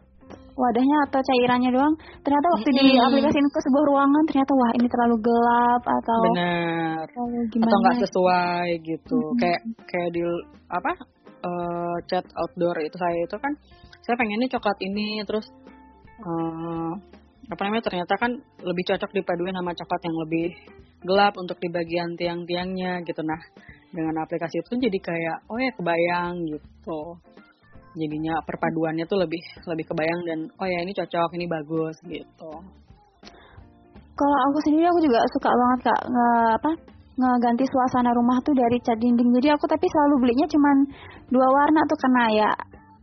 wadahnya 0.54 0.96
atau 1.08 1.20
cairannya 1.24 1.70
doang. 1.72 1.94
Ternyata 2.22 2.46
waktu 2.52 2.68
hmm. 2.70 2.78
di 2.78 2.86
aplikasi 3.00 3.38
ke 3.40 3.60
sebuah 3.64 3.84
ruangan 3.90 4.24
ternyata 4.28 4.52
wah 4.54 4.70
ini 4.76 4.86
terlalu 4.86 5.16
gelap 5.24 5.82
atau 5.82 6.20
benar. 6.30 7.04
atau 7.08 7.76
nggak 7.80 7.98
sesuai 8.04 8.68
gitu. 8.84 9.18
Hmm. 9.18 9.38
kayak 9.40 9.60
kayak 9.88 10.10
di 10.14 10.22
apa 10.70 10.92
uh, 11.42 11.96
chat 12.06 12.24
outdoor 12.36 12.76
itu 12.84 12.96
saya 13.00 13.18
itu 13.24 13.36
kan 13.40 13.52
saya 14.04 14.14
pengennya 14.16 14.48
coklat 14.52 14.78
ini 14.84 15.22
terus 15.24 15.46
uh, 16.24 16.92
apa 17.50 17.60
namanya? 17.66 17.84
Ternyata 17.90 18.14
kan 18.14 18.30
lebih 18.62 18.84
cocok 18.86 19.10
dipaduin 19.10 19.58
sama 19.58 19.74
coklat 19.74 20.02
yang 20.06 20.16
lebih 20.26 20.46
gelap 21.02 21.34
untuk 21.36 21.58
di 21.58 21.68
bagian 21.68 22.14
tiang-tiangnya 22.14 23.02
gitu. 23.02 23.20
Nah 23.26 23.40
dengan 23.90 24.22
aplikasi 24.22 24.62
itu 24.62 24.78
jadi 24.78 24.98
kayak 25.02 25.36
oh 25.50 25.58
ya 25.58 25.70
kebayang 25.74 26.46
gitu. 26.46 27.00
Jadinya 27.98 28.38
perpaduannya 28.46 29.04
tuh 29.10 29.18
lebih 29.18 29.42
lebih 29.66 29.84
kebayang 29.90 30.20
dan 30.22 30.38
oh 30.54 30.66
ya 30.68 30.78
ini 30.86 30.94
cocok 30.94 31.30
ini 31.34 31.46
bagus 31.50 31.98
gitu. 32.06 32.52
Kalau 34.14 34.38
aku 34.52 34.58
sendiri 34.68 34.86
aku 34.86 35.00
juga 35.02 35.18
suka 35.34 35.50
banget 35.50 35.90
kak 35.90 36.00
nge 36.06 36.28
apa 36.60 36.70
ngeganti 37.20 37.64
suasana 37.66 38.14
rumah 38.14 38.38
tuh 38.46 38.54
dari 38.54 38.78
cat 38.78 38.96
dinding. 39.00 39.34
Jadi 39.40 39.48
aku 39.50 39.64
tapi 39.66 39.90
selalu 39.90 40.28
belinya 40.28 40.46
cuman 40.46 40.76
dua 41.32 41.48
warna 41.50 41.80
tuh 41.90 41.98
karena 41.98 42.24
ya 42.46 42.50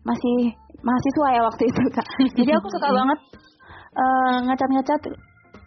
masih 0.07 0.55
mahasiswa 0.85 1.27
ya 1.35 1.41
waktu 1.43 1.63
itu 1.67 1.81
kak. 1.91 2.07
Jadi 2.39 2.51
aku 2.55 2.67
suka 2.71 2.87
banget 2.93 3.19
uh, 3.97 4.37
ngecat-ngecat 4.45 5.01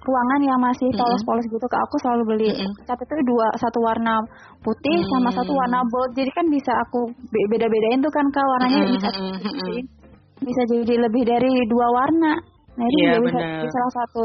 ruangan 0.00 0.40
yang 0.40 0.60
masih 0.60 0.88
polos-polos 0.96 1.44
gitu 1.44 1.66
kak 1.68 1.80
aku 1.84 1.96
selalu 2.00 2.22
beli. 2.34 2.50
Mm-hmm. 2.56 2.88
cat 2.88 2.96
itu 2.96 3.14
dua 3.28 3.46
satu 3.60 3.78
warna 3.84 4.24
putih 4.64 4.96
mm-hmm. 4.96 5.12
sama 5.12 5.30
satu 5.36 5.52
warna 5.52 5.84
bold. 5.92 6.10
Jadi 6.16 6.30
kan 6.32 6.46
bisa 6.48 6.72
aku 6.88 7.12
beda-bedain 7.28 8.00
tuh 8.00 8.12
kan 8.12 8.26
kak 8.32 8.46
warnanya 8.46 8.80
mm-hmm. 8.80 8.96
bisa 8.96 9.08
bisa 10.40 10.62
jadi 10.72 10.94
lebih 11.04 11.22
dari 11.28 11.52
dua 11.68 11.86
warna. 11.92 12.32
Nah 12.80 12.86
itu 12.88 12.98
yeah, 13.04 13.20
bisa 13.20 13.38
jadi 13.38 13.68
salah 13.68 13.92
satu 13.92 14.22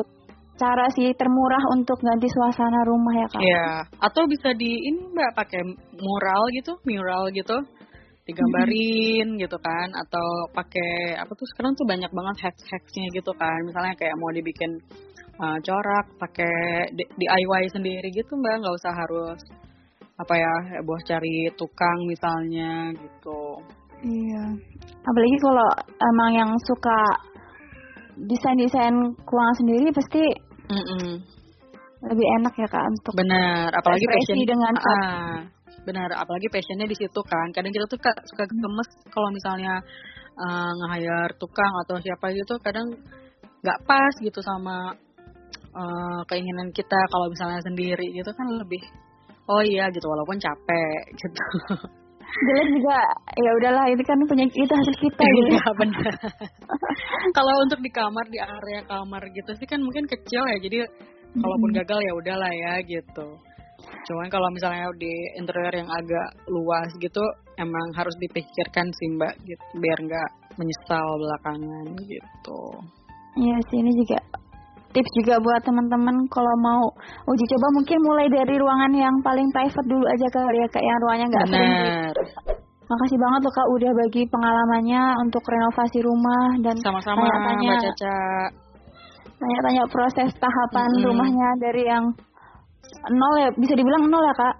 cara 0.56 0.88
sih 0.96 1.12
termurah 1.20 1.60
untuk 1.76 2.00
ganti 2.00 2.32
suasana 2.32 2.88
rumah 2.88 3.14
ya 3.20 3.28
kak. 3.28 3.42
Iya. 3.44 3.68
Atau 4.00 4.24
bisa 4.32 4.56
di 4.56 4.72
ini 4.80 5.12
mbak 5.12 5.36
pakai 5.36 5.60
mural 6.00 6.48
gitu 6.56 6.80
mural 6.88 7.28
gitu 7.36 7.60
digambarin 8.26 9.38
gitu 9.38 9.58
kan 9.62 9.94
atau 9.94 10.50
pakai 10.50 11.14
apa 11.14 11.30
tuh 11.38 11.46
sekarang 11.54 11.78
tuh 11.78 11.86
banyak 11.86 12.10
banget 12.10 12.50
hacks 12.50 12.66
hacksnya 12.74 13.06
gitu 13.14 13.32
kan. 13.38 13.58
Misalnya 13.70 13.94
kayak 13.94 14.18
mau 14.18 14.34
dibikin 14.34 14.82
uh, 15.38 15.58
corak 15.62 16.06
pakai 16.18 16.90
DIY 16.94 17.64
sendiri 17.70 18.10
gitu 18.10 18.34
mbak. 18.34 18.66
Nggak 18.66 18.76
usah 18.82 18.94
harus 18.98 19.40
apa 20.16 20.34
ya 20.34 20.54
buat 20.82 21.06
cari 21.06 21.54
tukang 21.54 22.00
misalnya 22.10 22.90
gitu. 22.98 23.62
Iya. 24.02 24.44
Apalagi 25.06 25.38
kalau 25.40 25.70
emang 26.02 26.32
yang 26.34 26.52
suka 26.66 27.00
desain 28.26 28.58
desain 28.58 28.96
ruangan 29.28 29.56
sendiri 29.60 29.88
pasti 29.92 30.24
mm 30.72 30.84
-mm. 30.84 31.14
lebih 32.10 32.28
enak 32.42 32.54
ya 32.58 32.68
kak 32.70 32.86
untuk 32.90 33.14
benar. 33.22 33.70
Apalagi 33.70 34.06
passion 34.08 34.40
dengan 34.42 34.74
ah, 34.82 35.36
benar 35.86 36.10
apalagi 36.18 36.50
passionnya 36.52 36.90
di 36.90 36.98
situ 36.98 37.22
kan. 37.24 37.48
Kadang 37.54 37.72
kita 37.72 37.86
tuh 37.88 38.00
suka 38.02 38.44
gemes 38.50 38.90
kalau 39.14 39.30
misalnya 39.32 39.80
uh, 40.36 40.72
nge-hire 40.84 41.34
tukang 41.40 41.74
atau 41.86 41.96
siapa 42.02 42.34
gitu 42.36 42.58
kadang 42.60 42.92
nggak 43.64 43.80
pas 43.88 44.14
gitu 44.22 44.40
sama 44.42 44.94
uh, 45.74 46.22
keinginan 46.30 46.70
kita 46.76 47.00
kalau 47.10 47.32
misalnya 47.32 47.62
sendiri 47.66 48.06
gitu 48.14 48.30
kan 48.34 48.48
lebih 48.62 48.82
oh 49.50 49.62
iya 49.62 49.90
gitu 49.94 50.06
walaupun 50.06 50.38
capek 50.42 51.02
gitu. 51.16 51.42
Jelek 52.36 52.68
juga. 52.68 53.00
Ya 53.40 53.52
udahlah 53.62 53.86
itu 53.94 54.04
kan 54.04 54.18
punya 54.28 54.46
kita 54.50 54.74
hasil 54.76 54.96
kita 55.00 55.24
gitu. 55.40 55.56
ya 55.56 55.68
benar. 55.78 56.14
Kalau 57.38 57.54
untuk 57.64 57.80
di 57.80 57.92
kamar 57.94 58.26
di 58.28 58.42
area 58.42 58.82
kamar 58.84 59.24
gitu 59.32 59.52
sih 59.56 59.68
kan 59.70 59.80
mungkin 59.80 60.04
kecil 60.10 60.44
ya. 60.44 60.58
Jadi 60.60 60.84
kalaupun 61.40 61.70
gagal 61.72 62.00
ya 62.02 62.14
udahlah 62.18 62.52
ya 62.52 62.74
gitu 62.84 63.40
cuman 64.06 64.28
kalau 64.30 64.48
misalnya 64.54 64.88
di 64.96 65.14
interior 65.38 65.74
yang 65.74 65.90
agak 65.90 66.28
luas 66.50 66.90
gitu 67.02 67.24
emang 67.58 67.88
harus 67.96 68.16
dipikirkan 68.22 68.88
sih 68.92 69.08
mbak 69.18 69.34
gitu 69.46 69.66
biar 69.80 69.98
nggak 70.02 70.30
menyesal 70.56 71.06
belakangan 71.20 71.88
gitu. 72.06 72.62
Iya 73.36 73.58
sih 73.68 73.78
ini 73.84 73.92
juga 74.00 74.20
tips 74.96 75.12
juga 75.20 75.36
buat 75.44 75.62
teman-teman 75.68 76.16
kalau 76.32 76.56
mau 76.64 76.84
uji 77.28 77.46
coba 77.52 77.68
mungkin 77.76 78.00
mulai 78.00 78.28
dari 78.32 78.56
ruangan 78.56 78.94
yang 78.96 79.16
paling 79.20 79.48
private 79.52 79.88
dulu 79.92 80.06
aja 80.08 80.28
kali 80.32 80.58
ya 80.64 80.68
kayak 80.72 80.88
yang 80.88 81.00
ruangannya 81.04 81.28
nggak 81.28 81.48
sering 81.52 81.76
Makasih 82.86 83.18
banget 83.18 83.42
loh 83.50 83.54
Kak 83.58 83.68
udah 83.74 83.92
bagi 83.98 84.22
pengalamannya 84.30 85.04
untuk 85.26 85.42
renovasi 85.42 86.06
rumah 86.06 86.54
dan 86.62 86.78
sama-sama 86.86 87.26
tanya-tanya. 87.26 87.82
Tanya-tanya 89.42 89.84
proses 89.90 90.30
tahapan 90.38 90.90
-hmm. 90.94 91.06
rumahnya 91.10 91.50
dari 91.58 91.84
yang 91.90 92.06
nol 93.12 93.36
ya 93.38 93.50
bisa 93.56 93.74
dibilang 93.78 94.10
nol 94.10 94.24
ya 94.24 94.36
Kak? 94.36 94.56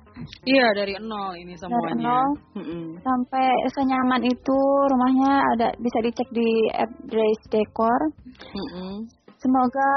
Iya 0.46 0.68
dari 0.78 0.94
nol 1.02 1.34
ini 1.38 1.54
semuanya. 1.58 1.82
Dari 1.82 2.04
nol 2.04 2.28
-hmm. 2.58 2.86
sampai 3.02 3.48
senyaman 3.74 4.22
itu 4.26 4.60
rumahnya 4.92 5.34
ada 5.56 5.68
bisa 5.82 5.98
dicek 6.02 6.30
di 6.32 6.50
app 6.74 6.92
Grace 7.10 7.46
Decor. 7.50 8.02
-hmm. 8.54 8.96
Semoga 9.36 9.90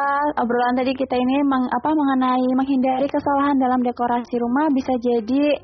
obrolan 0.44 0.76
tadi 0.76 0.92
kita 0.92 1.16
ini 1.16 1.40
meng, 1.46 1.64
apa 1.72 1.88
mengenai 1.88 2.48
menghindari 2.52 3.08
kesalahan 3.08 3.56
dalam 3.56 3.80
dekorasi 3.80 4.36
rumah 4.36 4.68
bisa 4.76 4.92
jadi 5.00 5.56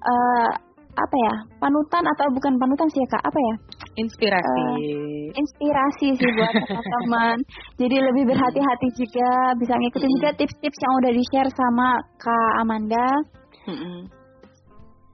uh, 0.00 0.50
apa 0.96 1.16
ya 1.28 1.34
panutan 1.60 2.04
atau 2.08 2.26
bukan 2.32 2.56
panutan 2.56 2.88
sih 2.88 3.00
ya 3.04 3.08
kak? 3.12 3.22
Apa 3.28 3.38
ya? 3.38 3.54
Inspirasi. 4.00 4.62
Uh, 4.64 5.24
inspirasi 5.36 6.06
sih 6.16 6.30
buat 6.32 6.52
teman-teman. 6.68 7.36
Jadi 7.76 7.96
lebih 8.00 8.24
berhati-hati 8.32 8.88
juga 8.96 9.30
bisa 9.60 9.74
ngikutin 9.76 10.12
juga 10.20 10.30
tips-tips 10.40 10.78
yang 10.80 10.92
udah 11.04 11.10
di 11.12 11.22
share 11.28 11.50
sama 11.52 11.88
kak 12.16 12.52
Amanda. 12.64 13.08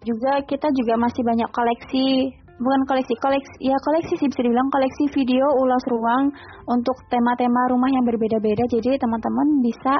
Juga 0.02 0.32
kita 0.46 0.68
juga 0.74 0.94
masih 0.98 1.22
banyak 1.22 1.50
koleksi 1.54 2.42
bukan 2.62 2.82
koleksi 2.86 3.14
koleksi 3.18 3.54
ya 3.58 3.76
koleksi 3.82 4.14
sih 4.22 4.28
bisa 4.30 4.40
dibilang 4.44 4.70
koleksi 4.70 5.04
video 5.10 5.44
ulas 5.58 5.82
ruang 5.90 6.30
untuk 6.70 6.94
tema-tema 7.10 7.60
rumah 7.74 7.90
yang 7.90 8.04
berbeda-beda. 8.06 8.64
Jadi 8.70 8.98
teman-teman 9.02 9.48
bisa 9.66 9.94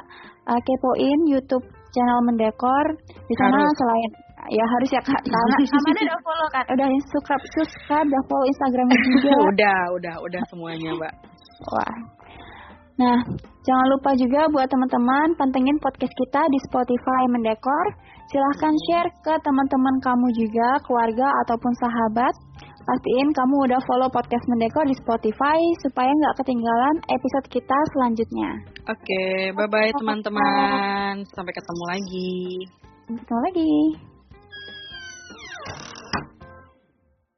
uh, 0.47 0.61
kepoin 0.63 1.21
YouTube 1.27 1.67
channel 1.93 2.21
mendekor. 2.25 2.87
Di 3.05 3.35
sana 3.37 3.59
selain 3.67 4.11
ya 4.51 4.65
harus 4.67 4.91
ya 4.91 5.03
kak 5.05 5.23
sama 5.71 5.89
udah 5.95 6.21
follow 6.27 6.49
kan 6.51 6.65
udah 6.73 6.87
subscribe 7.13 7.45
subscribe 7.55 8.07
udah 8.09 8.23
follow 8.27 8.47
Instagramnya 8.49 8.99
juga 8.99 9.33
udah 9.53 9.81
udah 9.99 10.15
udah 10.27 10.43
semuanya 10.51 10.91
mbak 10.99 11.15
wah 11.71 11.95
nah 12.99 13.19
Jangan 13.63 13.87
lupa 13.95 14.11
juga 14.19 14.43
buat 14.51 14.67
teman-teman 14.67 15.39
pantengin 15.39 15.79
podcast 15.79 16.11
kita 16.11 16.43
di 16.51 16.59
Spotify 16.67 17.23
Mendekor. 17.31 17.87
Silahkan 18.27 18.75
share 18.91 19.11
ke 19.23 19.35
teman-teman 19.39 19.97
kamu 20.03 20.27
juga, 20.35 20.83
keluarga 20.83 21.31
ataupun 21.47 21.71
sahabat. 21.79 22.35
Pastiin 22.83 23.31
kamu 23.31 23.71
udah 23.71 23.79
follow 23.87 24.11
podcast 24.11 24.43
Mendekor 24.51 24.83
di 24.91 24.99
Spotify 24.99 25.63
supaya 25.87 26.11
nggak 26.11 26.43
ketinggalan 26.43 26.97
episode 27.07 27.47
kita 27.55 27.79
selanjutnya. 27.95 28.51
Oke, 28.91 29.55
bye-bye 29.55 29.95
teman-teman. 30.03 31.23
Sampai 31.31 31.55
ketemu 31.55 31.85
lagi. 31.87 32.43
Sampai 33.07 33.23
ketemu 33.23 33.41
lagi. 33.47 34.12